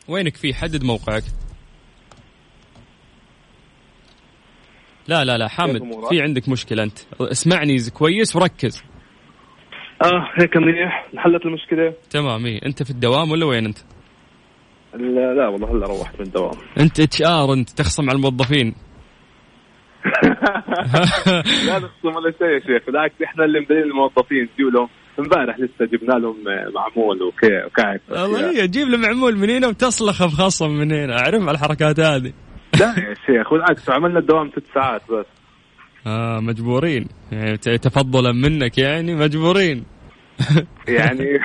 [0.08, 1.24] وينك فيه؟ حدد موقعك.
[5.08, 6.98] لا لا لا حامد؟ في عندك مشكلة أنت.
[7.20, 8.82] اسمعني كويس وركز.
[10.04, 11.08] آه هيك منيح.
[11.14, 12.60] انحلت المشكلة؟ تمام إيه.
[12.66, 13.78] أنت في الدوام ولا وين أنت؟
[14.94, 16.58] لا, لا والله هلا روحت من الدوام.
[16.80, 18.74] أنت HR أنت تخصم على الموظفين.
[21.66, 22.86] لا نخصم ولا شيء يا شيخ.
[22.86, 24.48] بالعكس إحنا اللي مدلين الموظفين.
[24.58, 24.88] لهم.
[25.18, 26.36] امبارح لسه جبنا لهم
[26.74, 31.18] معمول وكعك والله هي جيب له معمول من هنا وتصلخه بخصم من هنا.
[31.18, 32.32] أعرف الحركات هذه.
[32.80, 32.86] لا.
[33.08, 35.26] يا شيخ بالعكس عملنا الدوام ست ساعات بس.
[36.06, 37.06] آه مجبورين.
[37.32, 39.84] يعني تفضلا منك يعني مجبورين.
[40.88, 41.24] يعني.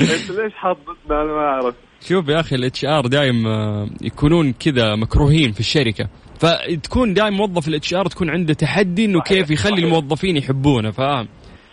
[0.00, 1.74] انت ليش حاط ضدنا أنا ما أعرف.
[2.00, 6.08] شوف يا أخي ال HR دايم آه، يكونون كذا مكروهين في الشركة.
[6.40, 9.84] فتكون دايم موظف ال HR تكون عنده تحدي إنه كيف يخلي.
[9.84, 11.28] الموظفين يحبونه فاهم؟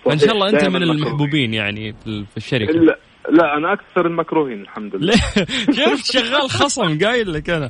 [0.05, 0.83] فإن صحيح، شاء الله أنت من.
[0.83, 2.71] المحبوبين يعني في ال- في الشركة.
[2.73, 2.97] لا,
[3.31, 5.13] لا أنا أكثر المكروهين الحمد لله.
[5.77, 7.69] شفت شغال خصم قايل لك أنا.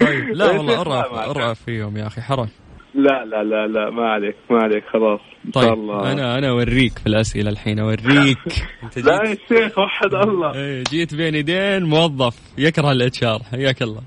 [0.00, 1.36] طيب لا والله ما معك.
[1.36, 2.48] ارأف فيهم يا أخي حرام.
[2.94, 6.12] لا لا لا لا ما عليك ما عليك خلاص إن شاء طيب الله.
[6.12, 8.38] أنا أنا أوريك في الأسئلة الحين أوريك.
[8.82, 10.54] انت لا يا شيخ وحد الله.
[10.54, 14.02] إيه، جيت بين يدين موظف يكره ال HR حياك الله.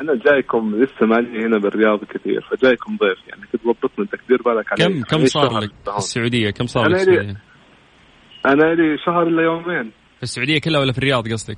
[0.00, 4.72] أنا جايكم لسه مالي هنا بالرياض كثير فجايكم ضيف يعني كنت ضبطني انت كثير بالك
[4.72, 5.96] علي كم كم علي صار لك في.
[5.98, 7.36] السعودية؟ كم صار لك لي-
[8.46, 9.84] أنا لي شهر الا يومين.
[10.16, 11.56] في السعودية كلها ولا في الرياض قصدك؟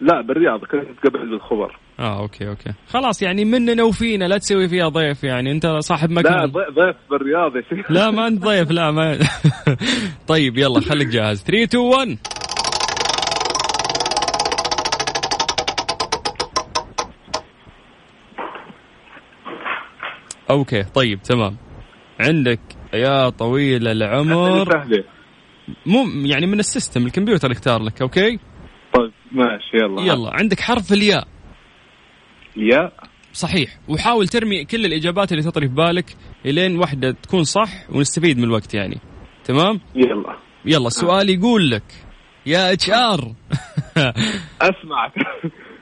[0.00, 1.78] لا بالرياض كنت قبل بالخبر.
[1.98, 2.72] آه okay okay.
[2.88, 5.52] خلاص يعني مننا وفينا لا تسوي فيها ضيف يعني.
[5.52, 7.56] أنت صاحب لا مكان ضي- ضيف بالرياض.
[7.56, 9.18] يا شيخ لا ما أنت ضيف لا ما
[10.28, 11.42] طيب يلا خليك جاهز.
[11.44, 12.18] 3 2 1
[20.50, 21.56] okay طيب تمام.
[22.20, 22.60] عندك
[22.94, 24.86] يا طويل العمر.
[25.86, 28.38] مو يعني من ال system الكمبيوتر يختار لك okay؟
[29.32, 30.02] ماشي يلا.
[30.02, 31.28] يلا عندك حرف الياء.
[32.56, 32.90] يا
[33.32, 33.78] صحيح.
[33.88, 36.16] وحاول ترمي كل الإجابات اللي تطري في بالك
[36.46, 38.98] إلين واحدة تكون صح ونستفيد من الوقت يعني.
[39.44, 40.36] تمام؟ يلا.
[40.64, 41.82] يلا السؤال يقول لك
[42.46, 43.20] يا HR.
[44.62, 45.12] أسمعك.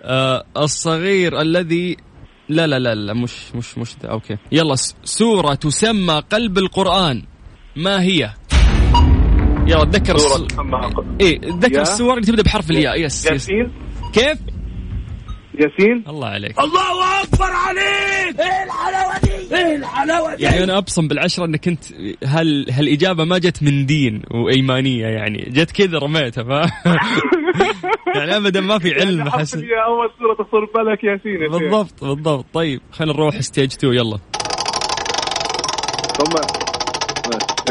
[0.03, 1.97] آه الصغير الذي
[2.49, 4.09] لا لا لا لا مش مش مش ده.
[4.11, 4.37] okay.
[4.53, 7.23] يلا س- سورة تسمى قلب القرآن.
[7.77, 8.31] ما هي؟
[9.69, 10.47] يلا تذكر الص...
[11.21, 11.81] إيه تذكر.
[11.81, 13.01] السور اللي تبدأ بحرف الياء.
[13.01, 13.33] يس يس.
[13.33, 13.73] ياسين.
[14.13, 14.39] كيف؟
[15.55, 16.05] ياسين.
[16.09, 16.61] الله عليك.
[16.61, 18.41] الله أكبر عليك.
[18.41, 21.85] إيه الحلاوة دي؟ إيه الحلاوة دي؟ يعني أنا أبصم بالعشرة إنك أنت
[22.25, 25.51] هل هالإجابة ما جت من دين وأيمانية يعني.
[25.51, 26.49] جت كذا رميتها ف
[28.17, 31.61] يعني ابدا ما في علم يعني احس حرف الياء أول سورة تخطر ببالك ياسين.
[31.61, 32.47] بالضبط بالضبط.
[32.55, 34.19] طيب خلينا نروح stage 2 يلا.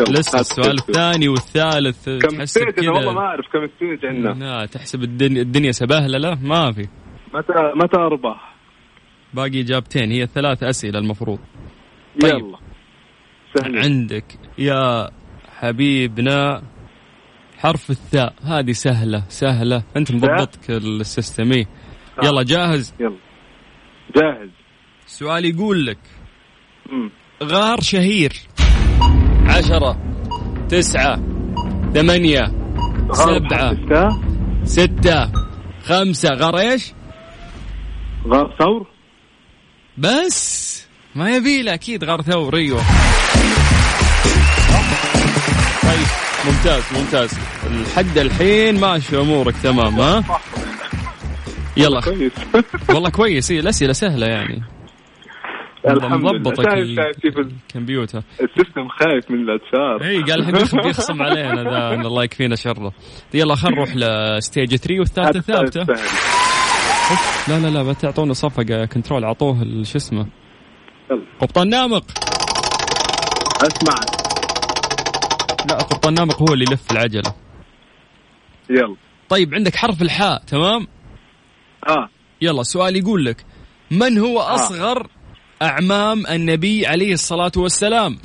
[0.04, 0.80] لسه السؤال.
[0.80, 4.46] الثاني والثالث كم stage والله ما أعرف كم stage عندنا.
[4.46, 6.18] لا تحسب الدنيا, الدنيا سباهلة.
[6.18, 6.88] لا ما في.
[7.34, 8.56] متى متى اربح؟
[9.34, 10.12] باقي إجابتين.
[10.12, 11.40] هي ثلاث أسئلة المفروض.
[12.22, 12.34] طيب.
[12.34, 12.58] يلا.
[13.56, 13.80] سهل.
[13.80, 14.26] عندك
[14.58, 15.10] يا
[15.60, 16.64] حبيبنا
[17.58, 18.34] حرف الثاء.
[18.44, 19.84] هذه سهلة سهلة.
[19.98, 21.52] أنت مضبطك ال system.
[21.52, 21.66] إيه.
[22.24, 23.18] يلا جاهز؟ يلا.
[24.16, 24.50] جاهز.
[25.06, 25.98] السؤال يقول لك.
[27.44, 28.32] غار شهير.
[29.58, 29.98] عشرة
[30.70, 31.20] تسعة
[31.94, 32.52] ثمانية
[33.14, 33.76] سبعة
[34.64, 35.32] ستة.
[35.86, 36.34] خمسة.
[36.34, 36.94] غار إيش؟
[38.28, 38.88] غار ثور؟
[39.98, 40.86] بس.
[41.16, 42.56] ما يبي له أكيد غار ثور.
[42.56, 42.82] أيوه.
[45.84, 46.08] طيب
[46.48, 47.30] ممتاز ممتاز.
[47.72, 50.24] لحد الحين ماشي أمورك تمام ها؟
[51.78, 52.02] يلا.
[52.90, 53.52] والله كويس.
[53.52, 54.77] هي الأسئلة سهلة يعني.
[57.22, 60.10] كيف الكمبيوتر ال system خايف من ال HR.
[60.10, 62.92] اي قال الحين بيخ- بيخصم علينا ذا الله يكفينا شره.
[63.34, 65.84] يلا خلينا نروح ل stage 3 والثالثه ثابته
[67.48, 70.28] لا لا لا ما تعطونا صفقة control عطوه ال- شو اسمه.
[71.42, 72.04] قبطان نامق.
[73.62, 73.96] أسمع.
[75.70, 77.34] لا قبطان نامق هو اللي يلف العجلة.
[78.70, 78.96] يلا.
[79.30, 80.88] طيب عندك حرف الحاء تمام؟
[81.90, 82.10] آه.
[82.42, 83.46] يلا السؤال يقول لك
[83.92, 85.08] من هو أصغر
[85.62, 88.18] أعمام النبي عليه الصلاة والسلام.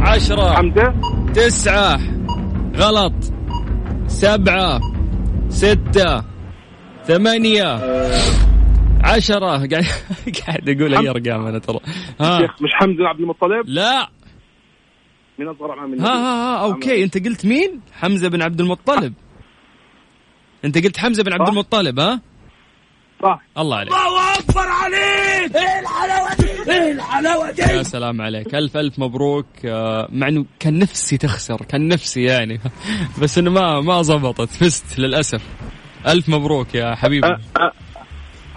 [0.00, 0.94] عشرة حمزة.
[1.34, 2.00] تسعة
[2.76, 3.12] غلط.
[4.06, 4.80] سبعة
[5.48, 6.24] ستة
[7.04, 7.64] ثمانية
[9.04, 9.56] عشرة.
[9.72, 9.84] قاعد
[10.46, 11.78] قاعد أقول أي أرقام أنا ترى
[12.20, 12.38] ها.
[12.38, 14.08] شيخ مش حمزة بن عبد المطلب؟ لا.
[15.38, 17.04] من اصغر عام ها ها, ها أوكي.
[17.04, 19.12] أنت قلت مين؟ حمزة بن عبد المطلب.
[20.64, 21.48] أنت قلت حمزة بن عبد.
[21.48, 22.20] المطلب ها؟
[23.22, 23.40] صح.
[23.58, 23.92] الله عليك.
[23.92, 25.56] الله أكبر عليك!
[25.56, 27.62] الحلاوة دي؟ إيه الحلاوة دي.
[27.62, 28.54] يا سلام عليك.
[28.54, 29.46] ألف ألف مبروك.
[29.64, 32.60] آه، مع إنه كان نفسي تخسر كان نفسي يعني.
[33.22, 34.48] بس إنه ما ما زبطت.
[34.48, 35.42] فزت للأسف.
[36.08, 37.26] ألف مبروك يا حبيبي.
[37.26, 37.72] أه أه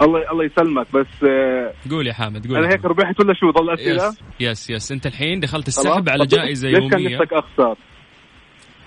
[0.02, 0.86] الله الله يسلمك.
[0.94, 2.56] بس آه قول يا حامد قول.
[2.56, 4.92] أنا هيك ربحت ولا شو؟ ضل أسئلة؟ yes yes yes.
[4.92, 7.76] أنت الحين دخلت؟ السحب على جائزة ليش كان يومية؟ نفسك أخسر؟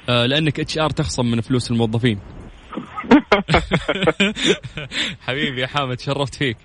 [0.10, 2.20] آه، لأنك HR تخصم من فلوس الموظفين.
[5.28, 6.58] حبيبي يا حامد شرفت فيك.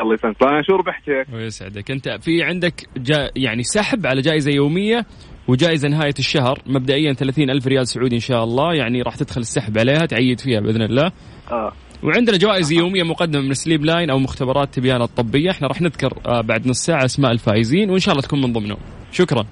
[0.00, 0.42] الله يسلمك.
[0.42, 5.06] أنا شو ربحت هيك؟ ويسعدك انت في عندك جا يعني سحب على جائزة يومية
[5.48, 9.78] وجائزة نهاية الشهر مبدئيا 30 ألف ريال سعودي إن شاء الله يعني راح تدخل السحب
[9.78, 11.12] عليها تعيد فيها بإذن الله.
[11.50, 11.72] آه.
[12.02, 16.40] وعندنا جوائز يومية مقدمة من سليب لاين أو مختبرات تبيان الطبيه إحنا راح نذكر آه،
[16.40, 18.78] بعد نص ساعة أسماء الفائزين وإن شاء الله تكون من ضمنهم.
[19.12, 19.44] شكرا.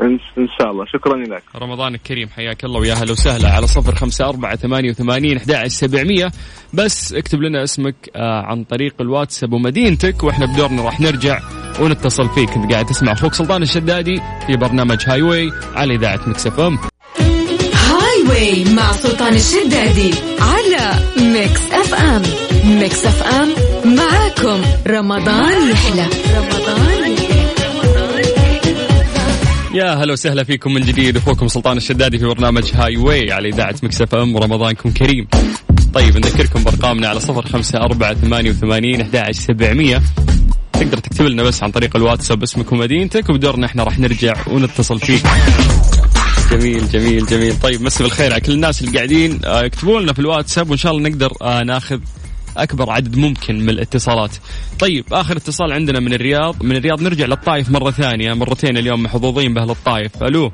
[0.00, 0.84] ان إن شاء الله.
[0.86, 1.42] شكرا لك.
[1.56, 3.48] رمضان الكريم حياك الله ويا أهلا وسهلا.
[3.50, 6.32] على صفر خمسة أربعة ثمانية وثمانين أحد سبعمية.
[6.74, 11.40] بس اكتب لنا اسمك آه، عن طريق الواتساب ومدينتك وإحنا بدورنا راح نرجع
[11.80, 12.50] ونتصل فيك.
[12.50, 16.78] انت قاعد تسمع أخوك سلطان الشدادي في برنامج هاي واي على إذاعة مكس إف إم.
[17.74, 20.94] هاي واي مع سلطان الشدادي على
[21.32, 22.22] ميكس إف إم.
[22.80, 23.48] ميكس إف إم
[23.96, 24.62] معاكم.
[24.86, 26.06] رمضان يحلى.
[26.36, 27.23] رمضان يحلى.
[29.74, 31.16] يا هلا وسهلا فيكم من جديد.
[31.16, 35.26] أخوكم سلطان الشدادي في برنامج Highway على إذاعة Mix FM ورمضانكم كريم.
[35.94, 40.02] طيب نذكركم بأرقامنا على صفر خمسة أربعة ثمانية وثمانين أحد سبعمية.
[40.72, 45.22] تقدر تكتب لنا بس عن طريق الواتساب اسمك ومدينتك وبدورنا إحنا راح نرجع ونتصل فيك.
[46.52, 47.60] جميل جميل جميل.
[47.60, 49.40] طيب مسي بالخير على كل الناس اللي قاعدين.
[49.44, 51.98] آه، يكتبوا لنا في الواتساب وإن شاء الله نقدر آه، ناخذ
[52.56, 54.36] أكبر عدد ممكن من الاتصالات.
[54.78, 59.54] طيب آخر اتصال عندنا من الرياض، من الرياض نرجع للطايف مرة ثانية، مرتين اليوم محظوظين
[59.54, 60.52] بأهل الطايف، ألو.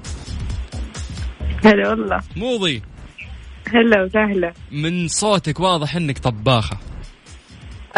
[1.64, 2.20] هلا والله.
[2.36, 2.82] موضي.
[3.74, 4.52] هلا وسهلا.
[4.72, 6.78] من صوتك واضح إنك طباخة.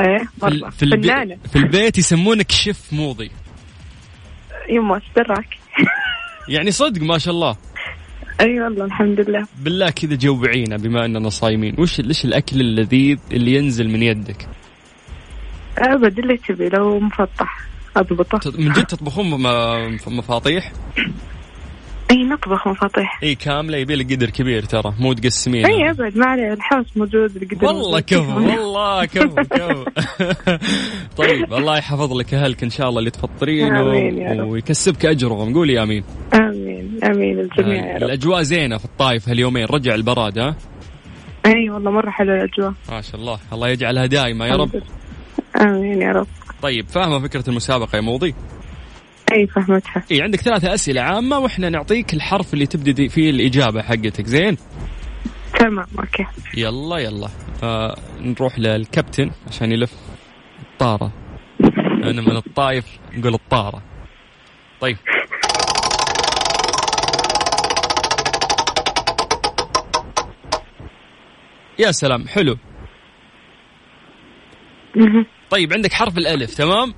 [0.00, 0.70] إيه مرة.
[0.70, 1.09] في, البي...
[1.09, 1.36] فنانة.
[1.53, 3.30] في البيت يسمونك شيف موضي.
[4.70, 5.59] يما استراك
[6.48, 7.57] يعني صدق ما شاء الله.
[8.40, 9.46] أي والله الحمد لله.
[9.58, 14.48] بالله كذا جوعينا بما أننا صايمين، وش إيش الأكل اللذيذ اللي ينزل من يدك؟
[15.78, 17.66] أبد اللي تبي لو مفطح
[17.96, 18.52] أضبطه.
[18.58, 19.30] من جد تطبخون
[20.06, 20.72] مفاطيح؟
[22.10, 26.26] أي نطبخ مفاطيح أي كاملة يبي لك قدر كبير ترى مو تقسمين أي أبد ما
[26.26, 28.00] عليه الحوس موجود القدر والله.
[28.00, 29.84] كفو والله كفو كفو.
[31.22, 34.48] طيب الله يحفظ لك أهلك إن شاء الله اللي تفطرين رب.
[34.48, 35.54] ويكسبك أجرهم.
[35.54, 36.04] قولي آمين.
[36.93, 38.03] آمين امين الجميع يا رب.
[38.03, 40.57] الأجواء زينة في الطايف هاليومين رجع البراد ها؟
[41.47, 42.72] أي والله مرة حلوة الأجواء.
[42.90, 44.82] ما شاء الله الله يجعلها دائمه يا رب.
[45.61, 46.26] آمين يا رب.
[46.62, 48.34] طيب فاهمة فكرة المسابقة يا موضي
[49.32, 54.26] أي فهمتها إي عندك ثلاثة أسئلة عامة وإحنا نعطيك الحرف اللي تبدي فيه الإجابة حقتك
[54.26, 54.57] زين؟
[55.59, 56.26] تمام أوكي.
[56.57, 57.28] يلا يلا.
[57.62, 59.95] آه نروح للكابتن عشان يلف
[60.72, 61.12] الطارة.
[62.05, 62.84] أنا من الطايف
[63.14, 63.82] نقول الطارة.
[64.80, 64.97] طيب.
[71.78, 72.56] يا سلام حلو.
[75.50, 76.94] طيب عندك حرف الألف تمام؟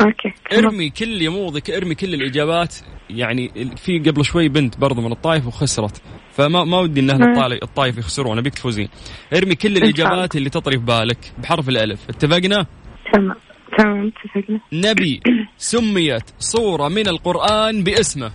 [0.00, 0.32] أوكي.
[0.58, 2.74] ارمي كل يموضك ارمي كل الإجابات.
[3.10, 6.02] يعني في قبل شوي بنت برضو من الطايف وخسرت.
[6.32, 8.88] فما ما ودي إن أهل الطايف يخسرون أبيك تفوزين.
[9.34, 9.76] ارمي كل.
[9.76, 12.00] الإجابات اللي تطري في بالك بحرف الألف.
[12.08, 12.66] اتفقنا؟
[13.12, 13.36] تمام
[13.78, 14.60] تمام اتفقنا.
[14.72, 15.20] نبي
[15.56, 18.32] سميت صورة من القرآن باسمه.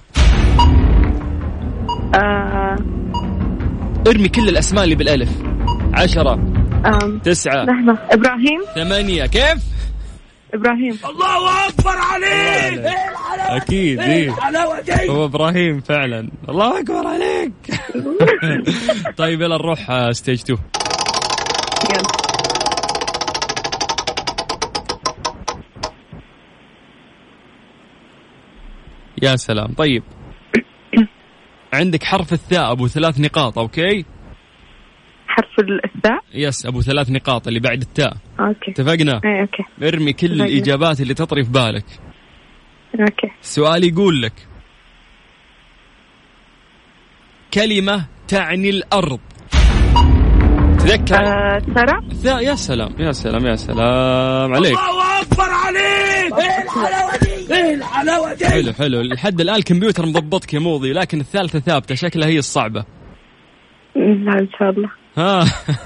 [2.15, 2.40] آه
[4.07, 5.29] ارمي كل الأسماء اللي بالألف.
[5.93, 6.33] عشرة.
[6.85, 7.63] آم، تسعة.
[7.63, 7.97] لحظة.
[8.11, 8.61] إبراهيم.
[8.75, 9.25] ثمانية.
[9.25, 9.63] كيف؟
[10.53, 10.99] إبراهيم.
[13.49, 14.35] أكيد إيه.
[15.09, 16.29] هو إبراهيم فعلا.
[16.49, 17.53] الله أكبر عليك.
[19.17, 20.59] طيب يلا نروح آه، stage 2
[21.93, 22.01] يلا.
[29.23, 29.73] يا سلام.
[29.73, 30.03] طيب.
[31.74, 34.05] عندك حرف الثاء أبو ثلاث نقاط okay؟
[35.28, 35.49] حرف
[35.95, 38.17] الثاء؟ yes أبو ثلاث نقاط اللي بعد التاء.
[38.39, 38.71] okay.
[38.72, 39.63] اتفقنا؟ اي okay.
[39.84, 40.45] ارمي كل اتفقنا.
[40.45, 41.86] الإجابات اللي تطري في بالك.
[42.99, 43.32] أوكي.
[43.41, 44.34] السؤال يقول لك
[47.53, 49.19] كلمة تعني الأرض.
[50.82, 54.77] تذكر؟ آه سارة؟ الثاء يا سلام يا سلام يا سلام عليك.
[58.43, 59.01] حلو حلو.
[59.01, 62.86] لحد الآن الكمبيوتر مضبطك يا موضي لكن الثالثة ثابتة شكلها هي الصعبة.
[63.95, 64.91] لا إن شاء الله.
[65.17, 65.43] ها.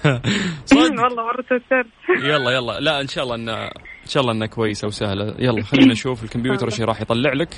[0.66, 0.80] صدق.
[0.82, 2.80] والله مرة توترت يلا يلا.
[2.80, 5.36] لا إن شاء الله ان إن شاء الله إنها كويسة وسهلة.
[5.40, 7.50] يلا خلينا نشوف الكمبيوتر إيش راح يطلع لك.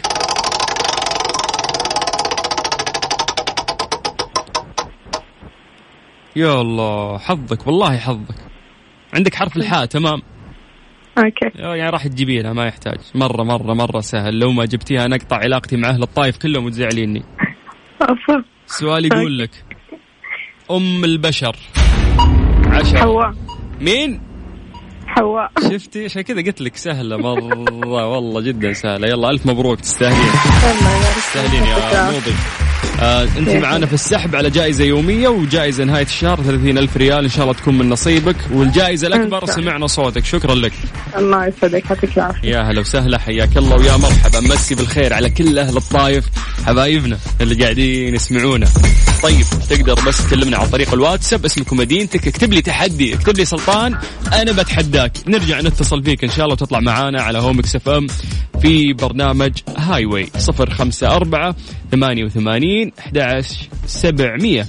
[6.37, 8.35] يا الله حظك والله حظك.
[9.13, 10.21] عندك حرف الحاء تمام؟
[11.17, 11.59] أوكي.
[11.59, 12.97] يعني راح تجيبينها ما يحتاج.
[13.15, 14.39] مرة مرة مرة سهل.
[14.39, 17.23] لو ما جبتيها نقطع علاقتي مع أهل الطايف كلهم وتزعليني.
[18.67, 19.49] السؤال يقول لك
[20.71, 21.55] أم البشر.
[22.67, 22.99] عشرة.
[22.99, 23.33] حواء.
[23.81, 24.21] مين؟
[25.07, 25.51] حواء.
[25.71, 27.17] شفتي؟ عشان كذا قلت لك سهلة.
[27.17, 29.07] مرة والله جدا سهلة.
[29.07, 30.31] يلا ألف مبروك تستاهلين.
[31.17, 32.66] تستاهلين يا موضي
[32.99, 37.29] آه انت معانا في السحب على جائزة يومية وجائزة نهاية الشهر 30 ألف ريال إن
[37.29, 38.35] شاء الله تكون من نصيبك.
[38.51, 39.45] والجائزة الأكبر.
[39.45, 40.25] سمعنا صوتك.
[40.25, 40.73] شكرا لك.
[41.17, 41.83] الله يسعدك.
[41.89, 42.49] يعطيك العافية.
[42.49, 43.19] يا هلا وسهلا.
[43.19, 44.39] حياك الله ويا مرحبا.
[44.39, 46.25] مسي بالخير على كل أهل الطايف
[46.65, 48.67] حبايبنا اللي قاعدين يسمعونا.
[49.23, 51.45] طيب تقدر بس تكلمنا عن طريق الواتساب.
[51.45, 52.27] اسمك ومدينتك.
[52.27, 53.13] اكتب لي تحدي.
[53.13, 53.97] اكتب لي سلطان.
[54.33, 55.11] أنا بتحداك.
[55.27, 58.07] نرجع نتصل فيك إن شاء الله وتطلع معانا على هوم إكس ام
[58.61, 61.53] في برنامج هاي واي 054
[61.91, 63.55] 88 11
[63.85, 64.65] 700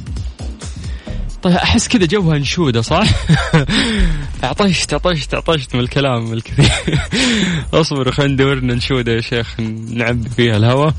[1.43, 3.07] طيب أحس كذا جوها انشوده صح؟
[4.43, 6.99] عطشت عطشت عطشت من الكلام الكثير.
[7.75, 9.61] اصبروا خلينا ندور لنا انشوده يا شيخ
[9.91, 10.95] نعبي فيها الهواء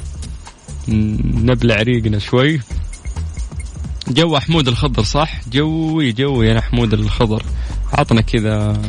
[0.87, 2.61] نبلع ريقنا شوي.
[4.07, 7.43] جو حمود الخضر صح؟ جوي جوي أنا حمود الخضر.
[7.93, 8.81] عطنا كذا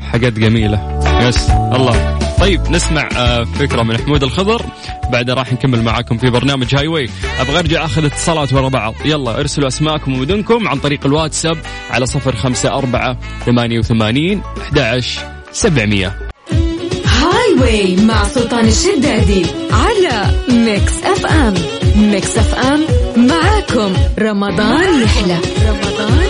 [0.00, 1.00] حاجات جميلة.
[1.28, 2.29] yes الله.
[2.40, 4.62] طيب نسمع آه، فكرة من حمود الخضر.
[5.12, 7.08] بعدها راح نكمل معاكم في برنامج Highway.
[7.40, 8.94] أبغى ارجع أخذ اتصالات ورا بعض.
[9.04, 11.56] يلا ارسلوا أسماءكم ومدنكم عن طريق الواتساب
[11.90, 13.16] على صفر خمسة أربعة
[13.46, 15.02] ثمانية وثمانين أحد
[15.52, 16.18] سبعمية.
[17.04, 21.54] Highway مع سلطان الشدادي على Mix FM.
[21.96, 22.80] Mix FM
[23.16, 23.92] معاكم.
[24.18, 25.38] رمضان يحلى.
[25.68, 26.29] رمضان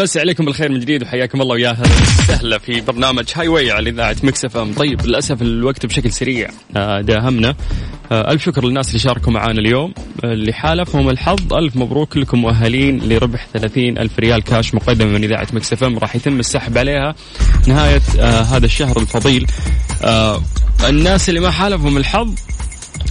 [0.00, 4.16] مسي عليكم بالخير من جديد وحياكم الله ويا أهلا وسهلا في برنامج Highway على إذاعة
[4.22, 6.50] Mix FM طيب للأسف الوقت بشكل سريع.
[6.76, 7.54] آه، داهمنا.
[8.12, 9.94] آه، ألف شكر للناس اللي شاركوا معنا اليوم.
[10.24, 11.54] آه، اللي حالفهم الحظ.
[11.54, 16.16] ألف مبروك لكم مؤهلين لربح 30 ألف ريال كاش مقدمة من إذاعة Mix FM راح
[16.16, 17.14] يتم السحب عليها.
[17.66, 18.02] نهاية
[18.42, 19.46] هذا الشهر الفضيل.
[20.88, 22.34] الناس اللي ما حالفهم الحظ.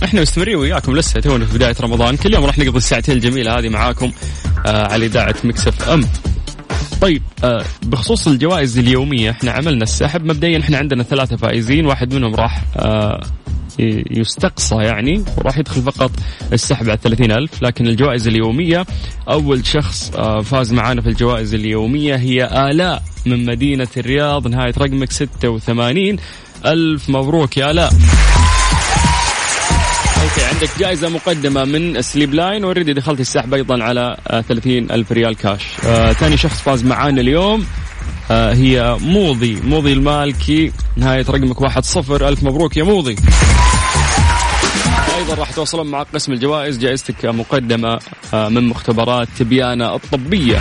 [0.04, 2.18] إحنا مستمرين وياكم لسه تونا في بداية رمضان.
[2.18, 4.12] كل يوم راح نقضي الساعتين الجميلة هذه معاكم
[4.66, 6.04] على إذاعة Mix FM
[7.02, 10.26] طيب آه بخصوص الجوائز اليومية إحنا عملنا السحب.
[10.26, 13.22] مبدئيا إحنا عندنا ثلاثة فائزين واحد منهم راح آه
[14.12, 16.12] يستثنى يعني وراح يدخل فقط
[16.54, 17.64] السحب على 30 ألف.
[17.64, 18.86] لكن الجوائز اليومية
[19.30, 25.12] أول شخص آه، فاز معانا في الجوائز اليومية هي آلاء من مدينة الرياض نهاية رقمك
[25.12, 26.18] 86
[26.66, 27.94] ألف مبروك يا آلاء.
[30.30, 34.18] okay عندك جائزة مقدمة من Sleep Line already دخلت السحب أيضا على
[34.48, 35.62] 30 ألف ريال كاش.
[35.86, 37.66] آه ثاني شخص فاز معانا اليوم
[38.32, 39.56] آه هي موضي.
[39.64, 42.28] موضي المالكي نهاية رقمك واحد صفر.
[42.28, 43.16] ألف مبروك يا موضي.
[45.18, 48.00] أيضا راح تتواصلون مع قسم الجوائز جائزتك مقدمة
[48.34, 50.60] آه، من مختبرات تبيانه الطبية.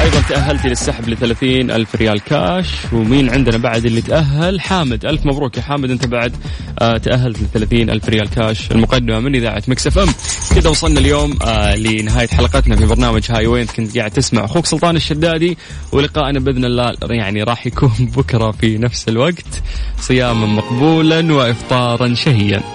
[0.00, 2.66] أيضا تاهلتي للسحب ل 30 ألف ريال كاش.
[2.92, 5.04] ومين عندنا بعد اللي تأهل؟ حامد.
[5.06, 5.90] ألف مبروك يا حامد.
[5.90, 6.32] أنت بعد
[6.78, 8.70] آه، تأهلت ل 30 ألف ريال كاش.
[8.72, 10.08] المقدمة من إذاعة Mix FM.
[10.54, 14.96] كذا وصلنا اليوم آه، لنهاية حلقتنا في برنامج هاي وين كنت قاعد تسمع أخوك سلطان
[14.96, 15.58] الشدادي.
[15.92, 19.62] ولقائنا بإذن الله يعني راح يكون بكرة في نفس الوقت.
[20.00, 22.62] صياما مقبولا وافطارا شهيا.